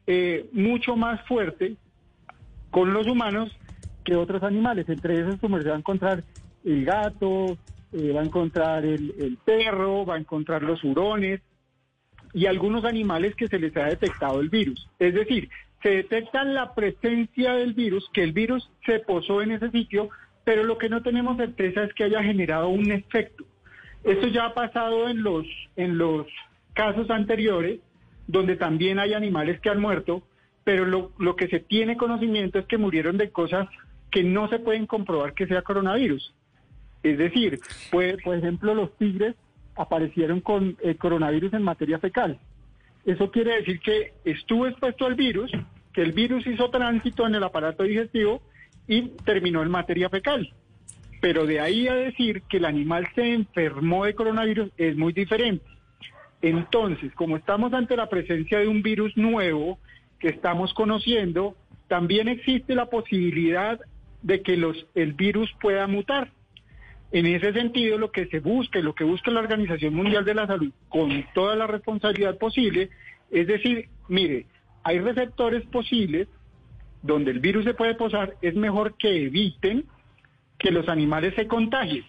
eh, 0.07 0.49
mucho 0.51 0.95
más 0.95 1.21
fuerte 1.27 1.75
con 2.69 2.93
los 2.93 3.07
humanos 3.07 3.51
que 4.03 4.15
otros 4.15 4.43
animales. 4.43 4.87
Entre 4.89 5.19
esos, 5.19 5.39
como 5.39 5.61
se 5.61 5.69
va 5.69 5.75
a 5.75 5.79
encontrar 5.79 6.23
el 6.63 6.85
gato, 6.85 7.57
eh, 7.93 8.11
va 8.11 8.21
a 8.21 8.25
encontrar 8.25 8.85
el, 8.85 9.13
el 9.19 9.37
perro, 9.37 10.05
va 10.05 10.15
a 10.15 10.19
encontrar 10.19 10.63
los 10.63 10.83
hurones 10.83 11.41
y 12.33 12.45
algunos 12.45 12.85
animales 12.85 13.35
que 13.35 13.47
se 13.47 13.59
les 13.59 13.75
ha 13.77 13.85
detectado 13.85 14.39
el 14.39 14.49
virus. 14.49 14.89
Es 14.99 15.13
decir, 15.13 15.49
se 15.83 15.89
detecta 15.89 16.43
la 16.43 16.73
presencia 16.73 17.53
del 17.53 17.73
virus, 17.73 18.09
que 18.13 18.23
el 18.23 18.33
virus 18.33 18.69
se 18.85 18.99
posó 18.99 19.41
en 19.41 19.51
ese 19.51 19.71
sitio, 19.71 20.09
pero 20.43 20.63
lo 20.63 20.77
que 20.77 20.89
no 20.89 21.01
tenemos 21.01 21.37
certeza 21.37 21.83
es 21.83 21.93
que 21.93 22.05
haya 22.05 22.23
generado 22.23 22.69
un 22.69 22.91
efecto. 22.91 23.43
Esto 24.03 24.27
ya 24.27 24.45
ha 24.45 24.53
pasado 24.53 25.09
en 25.09 25.21
los, 25.23 25.45
en 25.75 25.97
los 25.97 26.27
casos 26.73 27.09
anteriores, 27.09 27.79
donde 28.31 28.55
también 28.55 28.97
hay 28.99 29.13
animales 29.13 29.59
que 29.59 29.69
han 29.69 29.81
muerto, 29.81 30.23
pero 30.63 30.85
lo, 30.85 31.35
que 31.35 31.47
se 31.47 31.59
tiene 31.59 31.97
conocimiento 31.97 32.59
es 32.59 32.65
que 32.65 32.77
murieron 32.77 33.17
de 33.17 33.29
cosas 33.29 33.67
que 34.09 34.23
no 34.23 34.47
se 34.47 34.59
pueden 34.59 34.87
comprobar 34.87 35.33
que 35.33 35.47
sea 35.47 35.61
coronavirus. 35.61 36.33
Es 37.03 37.17
decir, 37.17 37.59
pues, 37.91 38.17
por 38.23 38.37
ejemplo, 38.37 38.73
los 38.73 38.95
tigres 38.97 39.35
aparecieron 39.75 40.41
con 40.41 40.77
el 40.81 40.97
coronavirus 40.97 41.53
en 41.53 41.63
materia 41.63 41.99
fecal. 41.99 42.39
Eso 43.05 43.31
quiere 43.31 43.55
decir 43.55 43.79
que 43.79 44.13
estuvo 44.23 44.67
expuesto 44.67 45.05
al 45.05 45.15
virus, 45.15 45.51
que 45.93 46.01
el 46.01 46.11
virus 46.11 46.45
hizo 46.45 46.69
tránsito 46.69 47.25
en 47.25 47.35
el 47.35 47.43
aparato 47.43 47.83
digestivo 47.83 48.41
y 48.87 49.09
terminó 49.25 49.63
en 49.63 49.71
materia 49.71 50.09
fecal. 50.09 50.53
Pero 51.19 51.45
de 51.45 51.59
ahí 51.59 51.87
a 51.87 51.95
decir 51.95 52.43
que 52.43 52.57
el 52.57 52.65
animal 52.65 53.07
se 53.15 53.33
enfermó 53.33 54.05
de 54.05 54.13
coronavirus 54.13 54.71
es 54.77 54.95
muy 54.95 55.13
diferente. 55.13 55.65
Entonces, 56.41 57.13
como 57.13 57.37
estamos 57.37 57.73
ante 57.73 57.95
la 57.95 58.09
presencia 58.09 58.59
de 58.59 58.67
un 58.67 58.81
virus 58.81 59.15
nuevo 59.15 59.79
que 60.19 60.29
estamos 60.29 60.73
conociendo, 60.73 61.55
también 61.87 62.27
existe 62.27 62.75
la 62.75 62.87
posibilidad 62.87 63.79
de 64.21 64.41
que 64.41 64.57
los, 64.57 64.87
el 64.95 65.13
virus 65.13 65.51
pueda 65.61 65.87
mutar. 65.87 66.31
En 67.11 67.25
ese 67.25 67.51
sentido, 67.53 67.97
lo 67.97 68.11
que 68.11 68.27
se 68.27 68.39
busca 68.39 68.79
y 68.79 68.83
lo 68.83 68.95
que 68.95 69.03
busca 69.03 69.31
la 69.31 69.41
Organización 69.41 69.93
Mundial 69.93 70.23
de 70.23 70.33
la 70.33 70.47
Salud 70.47 70.71
con 70.87 71.25
toda 71.33 71.55
la 71.55 71.67
responsabilidad 71.67 72.37
posible 72.37 72.89
es 73.31 73.47
decir, 73.47 73.87
mire, 74.09 74.45
hay 74.83 74.99
receptores 74.99 75.65
posibles 75.67 76.27
donde 77.01 77.31
el 77.31 77.39
virus 77.39 77.63
se 77.63 77.73
puede 77.73 77.95
posar, 77.95 78.35
es 78.41 78.55
mejor 78.55 78.95
que 78.97 79.25
eviten 79.25 79.85
que 80.59 80.69
los 80.69 80.87
animales 80.89 81.33
se 81.35 81.47
contagien. 81.47 82.03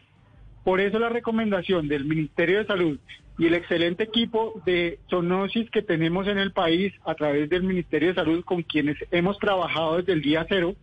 Por 0.64 0.80
eso 0.80 0.98
la 0.98 1.08
recomendación 1.08 1.88
del 1.88 2.04
Ministerio 2.04 2.58
de 2.58 2.66
Salud 2.66 2.98
y 3.38 3.46
el 3.46 3.54
excelente 3.54 4.04
equipo 4.04 4.60
de 4.66 4.98
zoonosis 5.08 5.70
que 5.70 5.82
tenemos 5.82 6.26
en 6.26 6.38
el 6.38 6.52
país 6.52 6.92
a 7.04 7.14
través 7.14 7.48
del 7.48 7.62
Ministerio 7.62 8.08
de 8.08 8.14
Salud 8.14 8.44
con 8.44 8.62
quienes 8.62 8.96
hemos 9.10 9.38
trabajado 9.38 9.96
desde 9.96 10.12
el 10.12 10.22
día 10.22 10.46
cero, 10.48 10.74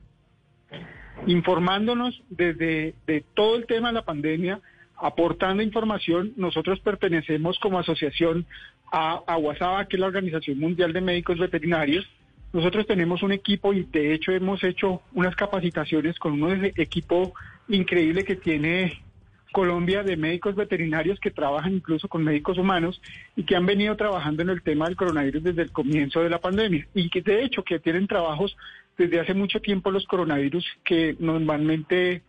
informándonos 1.28 2.22
desde 2.30 2.96
de 3.06 3.24
todo 3.36 3.56
el 3.56 3.66
tema 3.66 3.90
de 3.90 3.96
la 3.96 4.06
pandemia, 4.06 4.60
aportando 4.98 5.62
información. 5.62 6.34
Nosotros 6.38 6.80
pertenecemos 6.80 7.60
como 7.60 7.80
asociación 7.80 8.46
a, 8.92 9.22
a 9.28 9.86
que 9.86 9.98
es 9.98 10.00
la 10.00 10.08
Organización 10.08 10.60
Mundial 10.60 10.92
de 10.92 11.02
Médicos 11.02 11.38
Veterinarios. 11.38 12.06
Nosotros 12.52 12.88
tenemos 12.88 13.22
un 13.22 13.32
equipo 13.32 13.74
y 13.74 13.84
de 13.84 14.14
hecho 14.14 14.32
hemos 14.32 14.64
hecho 14.64 15.04
unas 15.14 15.36
capacitaciones 15.36 16.18
con 16.18 16.42
un 16.42 16.66
equipo 16.76 17.34
increíble 17.68 18.24
que 18.24 18.36
tiene 18.36 19.04
Colombia 19.52 20.04
de 20.04 20.18
médicos 20.18 20.56
veterinarios 20.56 21.20
que 21.20 21.32
trabajan 21.32 21.74
incluso 21.74 22.08
con 22.08 22.24
médicos 22.24 22.58
humanos 22.58 23.02
y 23.36 23.44
que 23.44 23.56
han 23.56 23.66
venido 23.66 23.96
trabajando 23.96 24.44
en 24.44 24.50
el 24.50 24.62
tema 24.62 24.86
del 24.86 24.96
coronavirus 24.96 25.44
desde 25.44 25.64
el 25.64 25.72
comienzo 25.72 26.22
de 26.22 26.30
la 26.30 26.40
pandemia 26.40 26.88
y 26.94 27.10
que 27.10 27.22
de 27.22 27.44
hecho 27.44 27.64
que 27.64 27.80
tienen 27.80 28.08
trabajos 28.08 28.56
desde 28.98 29.20
hace 29.20 29.34
mucho 29.34 29.60
tiempo 29.60 29.92
los 29.92 30.06
coronavirus 30.06 30.66
que 30.84 31.16
normalmente 31.20 32.22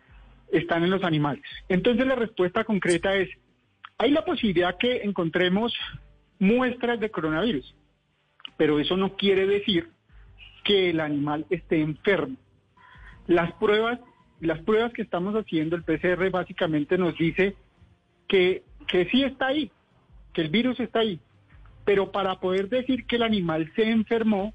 están 0.53 0.85
en 0.85 0.91
los 0.91 1.05
animales. 1.05 1.45
Entonces 1.69 2.07
la 2.07 2.15
respuesta 2.15 2.65
concreta 2.65 3.15
es, 3.15 3.29
hay 3.99 4.11
la 4.11 4.25
posibilidad 4.25 4.79
que 4.79 5.03
encontremos 5.03 5.75
muestras 6.39 6.99
de 7.01 7.11
coronavirus, 7.11 7.75
pero 8.57 8.81
eso 8.81 8.97
no 8.97 9.17
quiere 9.17 9.47
decir 9.47 9.91
que 10.65 10.91
el 10.91 11.01
animal 11.01 11.47
esté 11.51 11.81
enfermo. 11.81 12.37
Las 13.27 13.53
pruebas, 13.55 14.01
las 14.41 14.61
pruebas 14.61 14.93
que 14.93 15.03
estamos 15.03 15.35
haciendo, 15.35 15.77
el 15.77 15.85
PCR 15.85 16.31
básicamente 16.31 16.99
nos 16.99 17.17
dice 17.17 17.55
que, 18.29 18.63
que 18.89 19.07
sí 19.07 19.23
está 19.23 19.49
ahí, 19.49 19.71
que 20.33 20.43
el 20.43 20.49
virus 20.49 20.81
está 20.81 21.01
ahí, 21.01 21.21
pero 21.85 22.11
para 22.13 22.41
poder 22.41 22.69
decir 22.69 23.07
que 23.07 23.17
el 23.17 23.23
animal 23.23 23.71
se 23.77 23.91
enfermó, 23.91 24.55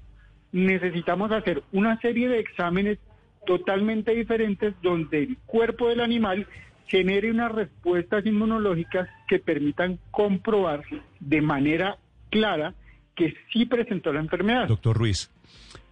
necesitamos 0.52 1.30
hacer 1.32 1.62
una 1.72 2.00
serie 2.00 2.28
de 2.28 2.40
exámenes 2.40 2.98
totalmente 3.46 4.12
diferentes 4.12 4.74
donde 4.82 5.22
el 5.22 5.38
cuerpo 5.46 5.88
del 5.88 6.00
animal 6.00 6.46
genere 6.86 7.30
unas 7.30 7.52
respuestas 7.52 8.24
inmunológicas 8.26 9.08
que 9.28 9.38
permitan 9.38 9.98
comprobar 10.10 10.82
de 11.20 11.40
manera 11.40 11.98
clara 12.30 12.74
que 13.14 13.34
sí 13.52 13.66
presentó 13.66 14.12
la 14.12 14.20
enfermedad. 14.20 14.68
Doctor 14.68 14.96
Ruiz, 14.96 15.30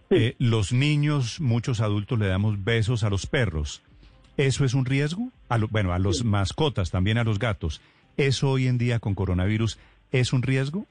eh, 0.09 0.35
los 0.37 0.71
niños, 0.71 1.39
muchos 1.41 1.81
adultos 1.81 2.19
le 2.19 2.27
damos 2.27 2.63
besos 2.63 3.03
a 3.03 3.09
los 3.09 3.25
perros. 3.25 3.81
¿Eso 4.37 4.65
es 4.65 4.73
un 4.73 4.85
riesgo? 4.85 5.31
A 5.49 5.57
bueno, 5.57 5.93
a 5.93 5.99
los 5.99 6.23
mascotas, 6.23 6.91
también 6.91 7.17
a 7.17 7.23
los 7.23 7.39
gatos. 7.39 7.81
¿Eso 8.17 8.51
hoy 8.51 8.67
en 8.67 8.77
día 8.77 8.99
con 8.99 9.15
coronavirus 9.15 9.79
es 10.11 10.33
un 10.33 10.41
riesgo? 10.41 10.85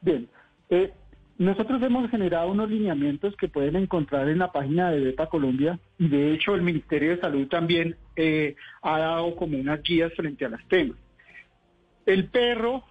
Bien, 0.00 0.28
eh, 0.70 0.92
nosotros 1.38 1.82
hemos 1.82 2.08
generado 2.10 2.50
unos 2.50 2.70
lineamientos 2.70 3.36
que 3.36 3.48
pueden 3.48 3.76
encontrar 3.76 4.28
en 4.28 4.38
la 4.38 4.52
página 4.52 4.90
de 4.90 5.00
BEPA 5.00 5.28
Colombia 5.28 5.78
y 5.98 6.08
de 6.08 6.32
hecho 6.32 6.54
el 6.54 6.62
Ministerio 6.62 7.10
de 7.10 7.20
Salud 7.20 7.48
también 7.48 7.96
eh, 8.16 8.54
ha 8.82 8.98
dado 8.98 9.34
como 9.36 9.58
unas 9.58 9.82
guías 9.82 10.12
frente 10.14 10.44
a 10.44 10.50
las 10.50 10.66
temas. 10.68 10.96
El 12.06 12.28
perro, 12.28 12.84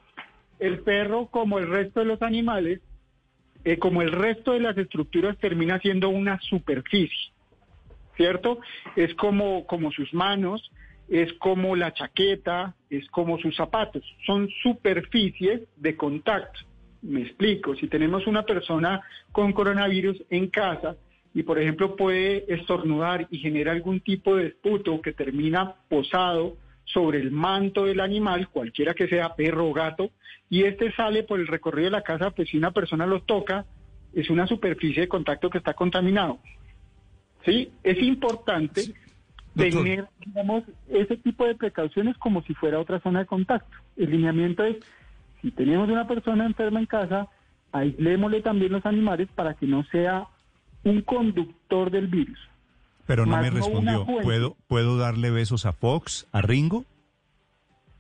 el 0.60 0.79
perro 0.79 1.27
como 1.27 1.60
el 1.60 1.69
resto 1.69 2.01
de 2.01 2.07
los 2.07 2.21
animales, 2.21 2.81
eh, 3.63 3.77
como 3.77 4.01
el 4.01 4.11
resto 4.11 4.53
de 4.53 4.59
las 4.59 4.77
estructuras 4.77 5.37
termina 5.37 5.79
siendo 5.79 6.09
una 6.09 6.39
superficie, 6.41 7.31
¿cierto? 8.15 8.59
Es 8.95 9.13
como, 9.15 9.65
como 9.65 9.91
sus 9.91 10.13
manos, 10.13 10.71
es 11.07 11.33
como 11.33 11.75
la 11.75 11.93
chaqueta, 11.93 12.75
es 12.89 13.07
como 13.09 13.37
sus 13.39 13.55
zapatos, 13.55 14.03
son 14.25 14.49
superficies 14.63 15.61
de 15.77 15.95
contacto. 15.95 16.59
Me 17.01 17.21
explico, 17.21 17.75
si 17.75 17.87
tenemos 17.87 18.27
una 18.27 18.43
persona 18.43 19.01
con 19.31 19.53
coronavirus 19.53 20.23
en 20.29 20.47
casa 20.47 20.95
y 21.33 21.43
por 21.43 21.59
ejemplo 21.59 21.95
puede 21.95 22.45
estornudar 22.53 23.27
y 23.29 23.39
genera 23.39 23.71
algún 23.71 24.01
tipo 24.01 24.35
de 24.35 24.47
esputo 24.47 25.01
que 25.01 25.13
termina 25.13 25.75
posado 25.89 26.57
sobre 26.93 27.19
el 27.19 27.31
manto 27.31 27.86
del 27.86 28.00
animal, 28.00 28.50
cualquiera 28.50 28.93
que 28.93 29.07
sea 29.07 29.36
perro 29.36 29.67
o 29.67 29.74
gato, 29.74 30.12
y 30.50 30.63
este 30.63 30.91
sale 30.93 31.24
por 31.24 31.39
el 31.39 31.48
recorrido 31.48 31.86
de 31.86 31.91
la 31.91 32.03
casa, 32.03 32.31
pues 32.31 32.50
si 32.50 32.57
una 32.57 32.71
persona 32.71 33.05
lo 33.05 33.21
toca, 33.21 33.65
es 34.13 34.29
una 34.29 34.48
superficie 34.48 35.01
de 35.01 35.07
contacto 35.07 35.50
que 35.50 35.57
está 35.57 35.74
contaminado. 35.74 36.39
¿Sí? 37.45 37.71
Es 37.83 38.01
importante 38.01 38.93
tener, 39.55 40.05
digamos, 40.25 40.63
ese 40.89 41.17
tipo 41.17 41.45
de 41.45 41.55
precauciones 41.55 42.17
como 42.17 42.41
si 42.43 42.53
fuera 42.53 42.79
otra 42.79 43.00
zona 43.00 43.19
de 43.19 43.25
contacto. 43.25 43.77
El 43.98 44.12
lineamiento 44.12 44.63
es 44.63 44.77
si 45.41 45.51
tenemos 45.51 45.89
una 45.89 46.07
persona 46.07 46.45
enferma 46.45 46.79
en 46.79 46.86
casa, 46.86 47.27
aislémosle 47.71 48.41
también 48.41 48.71
los 48.71 48.86
animales 48.86 49.27
para 49.33 49.55
que 49.55 49.65
no 49.65 49.83
sea 49.86 50.27
un 50.83 51.01
conductor 51.01 51.89
del 51.89 52.07
virus. 52.07 52.39
Pero 53.11 53.25
no 53.25 53.41
me 53.41 53.49
respondió. 53.49 54.05
¿Puedo, 54.05 54.55
¿Puedo 54.67 54.95
darle 54.95 55.31
besos 55.31 55.65
a 55.65 55.73
Fox, 55.73 56.29
a 56.31 56.41
Ringo? 56.41 56.85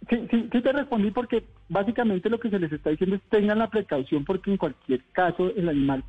Sí, 0.09 0.25
sí, 0.31 0.47
sí 0.49 0.61
te 0.61 0.71
respondí 0.71 1.11
porque 1.11 1.43
básicamente 1.67 2.29
lo 2.29 2.39
que 2.39 2.49
se 2.49 2.57
les 2.57 2.71
está 2.71 2.91
diciendo 2.91 3.17
es 3.17 3.21
tengan 3.23 3.59
la 3.59 3.69
precaución 3.69 4.23
porque 4.23 4.51
en 4.51 4.57
cualquier 4.57 5.03
caso 5.11 5.51
el 5.53 5.67
animal, 5.67 6.05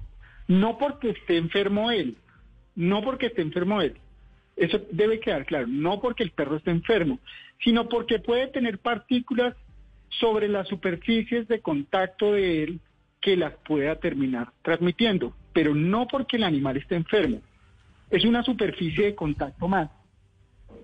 no 0.46 0.78
porque 0.78 1.10
esté 1.10 1.36
enfermo 1.36 1.90
él, 1.90 2.16
no 2.76 3.02
porque 3.02 3.26
esté 3.26 3.42
enfermo 3.42 3.82
él, 3.82 3.96
eso 4.54 4.80
debe 4.92 5.18
quedar 5.18 5.46
claro, 5.46 5.66
no 5.66 6.00
porque 6.00 6.22
el 6.22 6.30
perro 6.30 6.56
esté 6.56 6.70
enfermo, 6.70 7.18
sino 7.64 7.88
porque 7.88 8.20
puede 8.20 8.46
tener 8.46 8.78
partículas 8.78 9.56
sobre 10.20 10.46
las 10.46 10.68
superficies 10.68 11.48
de 11.48 11.60
contacto 11.60 12.34
de 12.34 12.62
él 12.62 12.80
que 13.20 13.36
las 13.36 13.54
pueda 13.66 13.96
terminar 13.96 14.52
transmitiendo, 14.62 15.34
pero 15.52 15.74
no 15.74 16.06
porque 16.06 16.36
el 16.36 16.44
animal 16.44 16.76
esté 16.76 16.94
enfermo. 16.94 17.42
Es 18.12 18.24
una 18.24 18.44
superficie 18.44 19.06
de 19.06 19.14
contacto 19.16 19.66
más. 19.66 19.90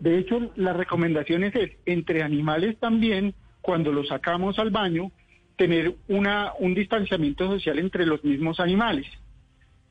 De 0.00 0.18
hecho, 0.18 0.50
las 0.56 0.76
recomendaciones 0.76 1.54
es 1.54 1.72
entre 1.86 2.22
animales 2.22 2.78
también, 2.80 3.34
cuando 3.60 3.92
los 3.92 4.08
sacamos 4.08 4.58
al 4.58 4.70
baño, 4.70 5.12
tener 5.56 5.94
una, 6.08 6.52
un 6.58 6.74
distanciamiento 6.74 7.46
social 7.46 7.78
entre 7.78 8.06
los 8.06 8.24
mismos 8.24 8.58
animales. 8.58 9.06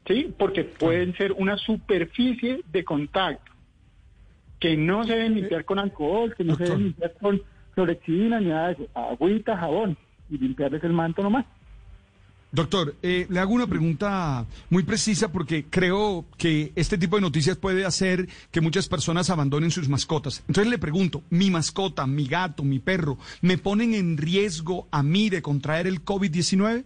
¿sí? 0.08 0.34
Porque 0.38 0.64
pueden 0.64 1.16
ser 1.16 1.34
una 1.34 1.58
superficie 1.58 2.62
de 2.72 2.84
contacto 2.84 3.52
que 4.60 4.76
no 4.76 5.04
se 5.04 5.14
deben 5.14 5.36
limpiar 5.36 5.66
con 5.66 5.78
alcohol, 5.78 6.34
que 6.36 6.44
no 6.44 6.56
se 6.56 6.64
deben 6.64 6.84
limpiar 6.86 7.14
con 7.22 7.42
clorexidina 7.76 8.40
ni 8.40 8.48
nada 8.48 8.68
de 8.70 8.74
eso. 8.74 8.88
Agüita, 8.96 9.56
jabón 9.58 9.96
y 10.30 10.38
limpiarles 10.38 10.84
el 10.84 10.94
manto 10.94 11.22
nomás. 11.22 11.46
Doctor, 12.52 12.96
eh, 13.04 13.28
le 13.30 13.40
hago 13.40 13.54
una 13.54 13.68
pregunta 13.68 14.46
muy 14.70 14.84
precisa 14.84 15.32
porque 15.32 15.66
creo 15.70 16.26
que 16.38 16.72
este 16.76 16.98
tipo 16.98 17.18
de 17.18 17.22
noticias 17.22 17.58
puede 17.58 17.86
hacer 17.86 18.28
que 18.52 18.62
muchas 18.62 18.88
personas 18.88 19.30
abandonen 19.30 19.70
sus 19.70 19.90
mascotas. 19.90 20.44
Entonces 20.48 20.72
le 20.72 20.78
pregunto, 20.78 21.24
mi 21.30 21.52
mascota, 21.52 22.08
mi 22.08 22.26
gato, 22.26 22.64
mi 22.64 22.80
perro, 22.80 23.18
¿me 23.42 23.58
ponen 23.58 23.94
en 23.94 24.18
riesgo 24.18 24.88
a 24.92 25.04
mí 25.04 25.30
de 25.30 25.42
contraer 25.42 25.88
el 25.88 26.06
COVID-19? 26.06 26.86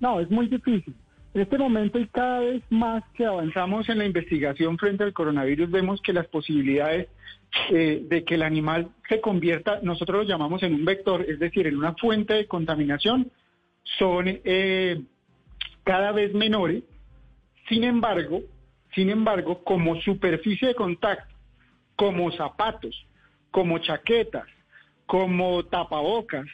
No, 0.00 0.20
es 0.20 0.30
muy 0.30 0.46
difícil. 0.48 0.94
En 1.34 1.42
este 1.42 1.58
momento 1.58 1.98
y 1.98 2.06
cada 2.08 2.40
vez 2.40 2.62
más 2.70 3.04
que 3.14 3.26
avanzamos 3.26 3.88
en 3.90 3.98
la 3.98 4.06
investigación 4.06 4.78
frente 4.78 5.04
al 5.04 5.12
coronavirus, 5.12 5.70
vemos 5.70 6.00
que 6.00 6.14
las 6.14 6.26
posibilidades 6.26 7.08
eh, 7.70 8.02
de 8.08 8.24
que 8.24 8.34
el 8.36 8.42
animal 8.42 8.88
se 9.08 9.20
convierta, 9.20 9.80
nosotros 9.82 10.24
lo 10.24 10.28
llamamos 10.28 10.62
en 10.62 10.74
un 10.74 10.84
vector, 10.84 11.26
es 11.28 11.38
decir, 11.38 11.66
en 11.66 11.76
una 11.76 11.94
fuente 11.94 12.34
de 12.34 12.46
contaminación, 12.46 13.30
son 13.98 14.24
eh, 14.26 15.02
cada 15.84 16.12
vez 16.12 16.34
menores. 16.34 16.84
Sin 17.68 17.84
embargo, 17.84 18.42
sin 18.94 19.10
embargo, 19.10 19.62
como 19.64 20.00
superficie 20.00 20.68
de 20.68 20.74
contacto, 20.74 21.34
como 21.96 22.30
zapatos, 22.32 23.06
como 23.50 23.78
chaquetas, 23.78 24.46
como 25.06 25.64
tapabocas, 25.64 26.46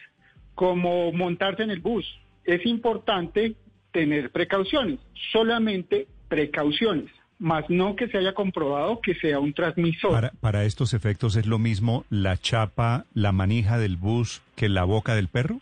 como 0.54 1.12
montarse 1.12 1.62
en 1.62 1.70
el 1.70 1.80
bus, 1.80 2.06
es 2.44 2.64
importante 2.66 3.56
tener 3.92 4.30
precauciones, 4.30 4.98
solamente 5.32 6.06
precauciones, 6.28 7.10
más 7.38 7.64
no 7.68 7.96
que 7.96 8.08
se 8.08 8.18
haya 8.18 8.34
comprobado 8.34 9.00
que 9.00 9.14
sea 9.14 9.38
un 9.38 9.52
transmisor. 9.52 10.12
Para, 10.12 10.30
para 10.40 10.64
estos 10.64 10.94
efectos 10.94 11.36
es 11.36 11.46
lo 11.46 11.58
mismo 11.58 12.04
la 12.10 12.36
chapa, 12.36 13.06
la 13.14 13.32
manija 13.32 13.78
del 13.78 13.96
bus 13.96 14.42
que 14.56 14.68
la 14.68 14.84
boca 14.84 15.14
del 15.14 15.28
perro? 15.28 15.60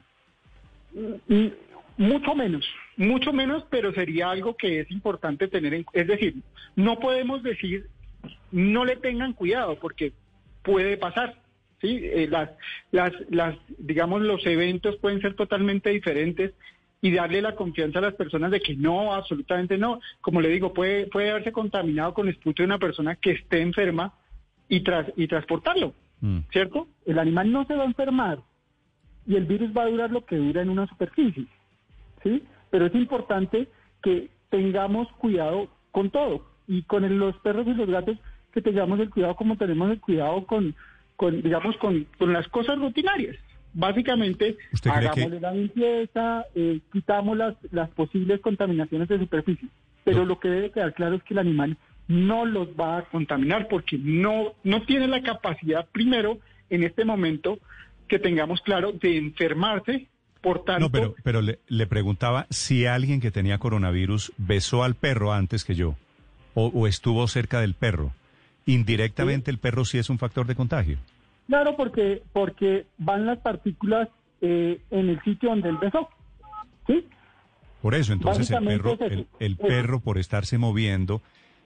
Mm, 0.95 1.47
Mucho 1.99 2.35
menos, 2.35 2.65
mucho 2.97 3.33
menos, 3.35 3.65
pero 3.71 3.93
sería 3.93 4.31
algo 4.31 4.57
que 4.57 4.81
es 4.81 4.91
importante 4.91 5.47
tener 5.47 5.75
en 5.75 5.85
Es 5.93 6.07
decir, 6.07 6.37
no 6.75 6.99
podemos 6.99 7.43
decir 7.43 7.87
no 8.51 8.85
le 8.85 8.97
tengan 8.97 9.35
cuidado 9.35 9.79
porque 9.79 10.13
puede 10.63 10.97
pasar. 10.97 11.35
Sí, 11.81 12.01
Eh, 12.03 12.29
las, 12.31 12.51
las, 12.93 13.13
las, 13.31 13.57
digamos, 13.79 14.23
los 14.23 14.45
eventos 14.47 14.97
pueden 14.97 15.21
ser 15.21 15.35
totalmente 15.35 15.91
diferentes 15.91 16.53
y 17.03 17.11
darle 17.11 17.43
la 17.43 17.57
confianza 17.57 17.99
a 17.99 18.03
las 18.03 18.15
personas 18.15 18.51
de 18.53 18.61
que 18.61 18.75
no, 18.75 19.13
absolutamente 19.13 19.77
no. 19.77 20.01
Como 20.21 20.41
le 20.41 20.49
digo, 20.49 20.73
puede, 20.73 21.07
puede 21.09 21.31
haberse 21.31 21.53
contaminado 21.53 22.15
con 22.15 22.29
esputo 22.29 22.63
de 22.63 22.67
una 22.69 22.79
persona 22.79 23.17
que 23.17 23.33
esté 23.33 23.61
enferma 23.61 24.15
y, 24.69 24.81
tras, 24.81 25.07
y 25.17 25.27
transportarlo, 25.27 25.95
Mm. 26.23 26.39
¿cierto? 26.53 26.87
El 27.05 27.19
animal 27.19 27.51
no 27.51 27.67
se 27.67 27.75
va 27.75 27.83
a 27.83 27.87
enfermar 27.87 28.39
y 29.27 29.37
el 29.37 29.45
virus 29.47 29.71
va 29.77 29.83
a 29.85 29.89
durar 29.91 30.11
lo 30.11 30.25
que 30.25 30.37
dura 30.37 30.63
en 30.63 30.69
una 30.71 30.87
superficie, 30.87 31.47
¿sí? 32.23 32.43
Pero 32.71 32.87
es 32.87 32.95
importante 32.95 33.69
que 34.03 34.29
tengamos 34.51 35.09
cuidado 35.19 35.69
con 35.93 36.11
todo 36.11 36.45
y 36.67 36.83
con 36.83 37.05
el- 37.05 37.19
los 37.19 37.37
perros 37.39 37.67
y 37.67 37.75
los 37.75 37.89
gatos 37.89 38.17
que 38.53 38.63
tengamos 38.63 38.99
el 39.01 39.11
cuidado 39.11 39.35
como 39.37 39.57
tenemos 39.57 39.91
el 39.91 40.01
cuidado 40.01 40.45
con, 40.47 40.75
con 41.17 41.41
digamos, 41.43 41.77
con, 41.79 42.07
con 42.19 42.33
las 42.33 42.49
cosas 42.49 42.79
rutinarias. 42.79 43.37
Básicamente, 43.75 44.59
¿Usted 44.73 44.91
cree 44.91 45.09
hagámosle 45.09 45.37
que- 45.37 45.41
la 45.41 45.53
limpieza, 45.53 46.45
eh, 46.55 46.81
quitamos 46.93 47.37
las, 47.39 47.55
las 47.73 47.89
posibles 47.91 48.41
contaminaciones 48.41 49.09
de 49.09 49.19
superficie. 49.19 49.69
Pero 50.05 50.19
No. 50.21 50.25
lo 50.27 50.41
que 50.41 50.49
debe 50.49 50.71
quedar 50.71 50.93
claro 50.95 51.15
es 51.17 51.23
que 51.23 51.33
el 51.35 51.39
animal 51.39 51.77
no 52.09 52.45
los 52.45 52.69
va 52.79 52.99
a 52.99 53.03
contaminar 53.05 53.69
porque 53.69 53.97
no, 53.99 54.53
no 54.65 54.83
tiene 54.83 55.09
la 55.09 55.23
capacidad, 55.23 55.87
primero, 55.93 56.39
en 56.69 56.83
este 56.83 57.05
momento, 57.05 57.59
que 58.13 58.19
tengamos 58.19 58.61
claro, 58.61 58.93
de 58.93 59.17
enfermarse. 59.17 60.07
Por 60.43 60.65
tanto, 60.65 60.81
No, 60.81 60.91
pero, 60.91 61.15
pero 61.23 61.41
le, 61.41 61.61
le 61.69 61.87
preguntaba 61.87 62.47
si 62.51 62.85
alguien 62.85 63.21
que 63.23 63.31
tenía 63.31 63.57
coronavirus 63.57 64.33
besó 64.37 64.83
al 64.85 64.97
perro 64.97 65.33
antes 65.33 65.65
que 65.65 65.75
yo 65.75 65.95
o, 66.53 66.67
o 66.67 66.87
estuvo 66.87 67.27
cerca 67.27 67.61
del 67.61 67.73
perro. 67.73 68.13
Indirectamente 68.67 69.51
el 69.51 69.57
perro 69.59 69.87
sí 69.87 69.97
es 69.97 70.11
un 70.11 70.19
factor 70.19 70.47
de 70.47 70.55
contagio. 70.55 70.99
Claro, 71.47 71.75
porque, 71.75 72.23
porque 72.35 72.85
van 72.99 73.25
las 73.25 73.39
partículas 73.39 74.09
eh, 74.43 74.79
en 74.91 75.09
el 75.09 75.23
sitio 75.23 75.49
donde 75.49 75.71
él 75.71 75.79
besó. 75.81 76.09
¿Sí? 76.87 77.07
Por 77.81 77.95
eso, 77.95 78.13
entonces 78.13 78.51
el 78.51 78.63
perro, 78.65 78.99
el, 79.39 79.57
perro 79.57 80.01
por 80.01 80.19
estarse 80.19 80.59
moviendo 80.59 81.23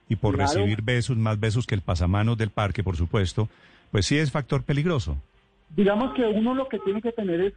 y 0.09 0.15
por 0.17 0.37
Claro. 0.37 0.53
recibir 0.53 0.83
besos, 0.83 1.17
más 1.17 1.41
besos 1.41 1.67
que 1.67 1.75
el 1.75 1.81
pasamanos 1.81 2.39
del 2.39 2.51
parque, 2.51 2.85
por 2.85 2.97
supuesto, 2.97 3.49
pues 3.91 4.07
sí 4.07 4.17
es 4.17 4.31
factor 4.31 4.63
peligroso. 4.63 5.21
Digamos 5.74 6.14
que 6.14 6.24
uno 6.26 6.55
lo 6.55 6.68
que 6.68 6.79
tiene 6.81 7.02
que 7.02 7.12
tener 7.12 7.40
es 7.40 7.55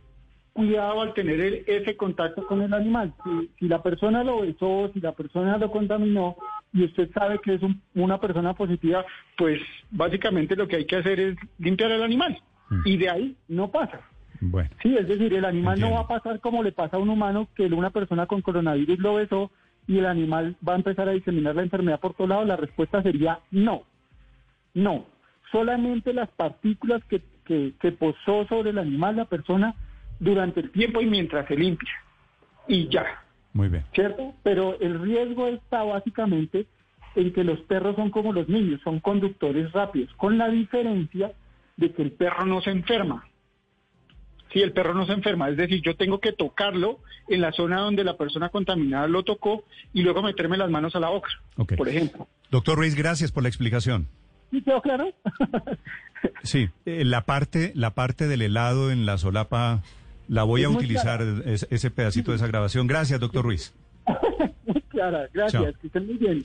cuidado 0.54 1.02
al 1.02 1.14
tener 1.14 1.40
el- 1.40 1.64
ese 1.68 1.96
contacto 1.96 2.46
con 2.46 2.62
el 2.62 2.74
animal. 2.74 3.14
Si, 3.24 3.50
si 3.60 3.68
la 3.68 3.82
persona 3.82 4.24
lo 4.24 4.42
besó, 4.42 4.90
si 4.94 5.00
la 5.00 5.14
persona 5.14 5.58
lo 5.58 5.72
contaminó 5.72 6.36
y 6.74 6.84
usted 6.86 7.10
sabe 7.14 7.40
que 7.40 7.54
es 7.56 7.62
un- 7.62 7.82
una 7.96 8.20
persona 8.20 8.54
positiva, 8.54 9.06
pues 9.38 9.62
básicamente 9.92 10.56
lo 10.56 10.68
que 10.68 10.78
hay 10.78 10.86
que 10.86 10.98
hacer 10.98 11.20
es 11.20 11.36
limpiar 11.60 11.92
al 11.92 12.04
animal. 12.04 12.38
Mm. 12.70 12.82
Y 12.86 12.98
de 12.98 13.10
ahí 13.10 13.36
no 13.48 13.70
pasa. 13.72 14.02
Bueno, 14.42 14.70
Sí, 14.82 14.96
es 14.96 15.08
decir, 15.08 15.34
el 15.34 15.44
animal 15.46 15.80
no 15.80 15.92
va 15.92 16.02
a 16.02 16.08
pasar 16.08 16.40
como 16.40 16.64
le 16.64 16.72
pasa 16.72 16.98
a 16.98 17.00
un 17.00 17.10
humano 17.10 17.48
que 17.56 17.66
una 17.66 17.90
persona 17.90 18.26
con 18.26 18.42
coronavirus 18.42 18.98
lo 19.00 19.16
besó 19.16 19.52
y 19.88 19.98
el 19.98 20.06
animal 20.06 20.56
va 20.68 20.74
a 20.74 20.78
empezar 20.78 21.10
a 21.10 21.14
diseminar 21.14 21.56
la 21.56 21.64
enfermedad 21.64 22.00
por 22.00 22.14
todos 22.14 22.30
lados. 22.30 22.48
La 22.48 22.56
respuesta 22.56 23.02
sería 23.04 23.40
no. 23.52 23.84
No. 24.74 25.06
Solamente 25.52 26.14
las 26.14 26.30
partículas 26.30 27.04
que, 27.06 27.22
que, 27.50 27.74
que 27.82 27.92
posó 27.92 28.46
sobre 28.48 28.70
el 28.70 28.78
animal 28.78 29.16
la 29.16 29.26
persona 29.26 29.74
durante 30.20 30.60
el 30.60 30.70
tiempo 30.72 31.02
y 31.02 31.08
mientras 31.08 31.48
se 31.48 31.56
limpia. 31.56 31.90
Y 32.68 32.88
ya. 32.90 33.24
muy 33.54 33.68
bien. 33.70 33.84
¿cierto? 33.96 34.36
Pero 34.44 34.80
el 34.80 35.02
riesgo 35.02 35.48
está 35.48 35.82
básicamente 35.84 36.68
en 37.16 37.34
que 37.34 37.44
los 37.44 37.60
perros 37.62 37.96
son 37.96 38.12
como 38.12 38.32
los 38.34 38.48
niños, 38.48 38.80
son 38.84 39.00
conductores 39.00 39.72
rápidos, 39.72 40.14
con 40.14 40.38
la 40.38 40.48
diferencia 40.50 41.32
de 41.76 41.92
que 41.92 42.04
el 42.04 42.12
perro 42.12 42.46
no 42.46 42.62
se 42.62 42.70
enferma. 42.70 43.26
Sí, 44.54 44.62
el 44.62 44.72
perro 44.74 44.94
no 44.94 45.06
se 45.08 45.14
enferma, 45.14 45.50
es 45.50 45.58
decir, 45.58 45.82
yo 45.82 45.96
tengo 45.96 46.20
que 46.20 46.32
tocarlo 46.34 47.00
en 47.28 47.42
la 47.42 47.52
zona 47.52 47.82
donde 47.82 48.04
la 48.04 48.18
persona 48.18 48.50
contaminada 48.50 49.08
lo 49.08 49.24
tocó 49.24 49.64
y 49.94 50.02
luego 50.04 50.22
meterme 50.22 50.58
las 50.58 50.70
manos 50.70 50.96
a 50.96 51.00
la 51.00 51.10
boca, 51.10 51.30
Ok. 51.58 51.74
por 51.78 51.88
ejemplo. 51.90 52.28
Doctor 52.52 52.78
Ruiz, 52.78 52.96
gracias 52.96 53.32
por 53.32 53.44
la 53.44 53.50
explicación. 53.50 54.08
¿Sí 54.52 54.62
quedó 54.64 54.82
claro? 54.82 55.12
Sí, 56.44 56.70
eh, 56.86 57.04
la 57.06 57.26
parte, 57.26 57.72
la 57.76 57.94
parte 57.94 58.28
del 58.28 58.42
helado 58.42 58.92
en 58.92 59.06
la 59.06 59.18
solapa, 59.18 59.84
la 60.28 60.44
voy 60.44 60.62
Es 60.62 60.68
a 60.68 60.70
utilizar, 60.70 61.22
es- 61.46 61.68
ese 61.70 61.92
pedacito 61.92 62.32
de 62.32 62.38
esa 62.38 62.48
grabación. 62.48 62.88
Gracias, 62.88 63.20
doctor 63.20 63.44
Ruiz. 63.46 63.74
Muy 64.66 64.82
clara, 64.84 65.28
gracias, 65.34 65.64
Chao. 65.64 65.74
que 65.82 65.88
estén 65.88 66.06
muy 66.06 66.18
bien. 66.18 66.44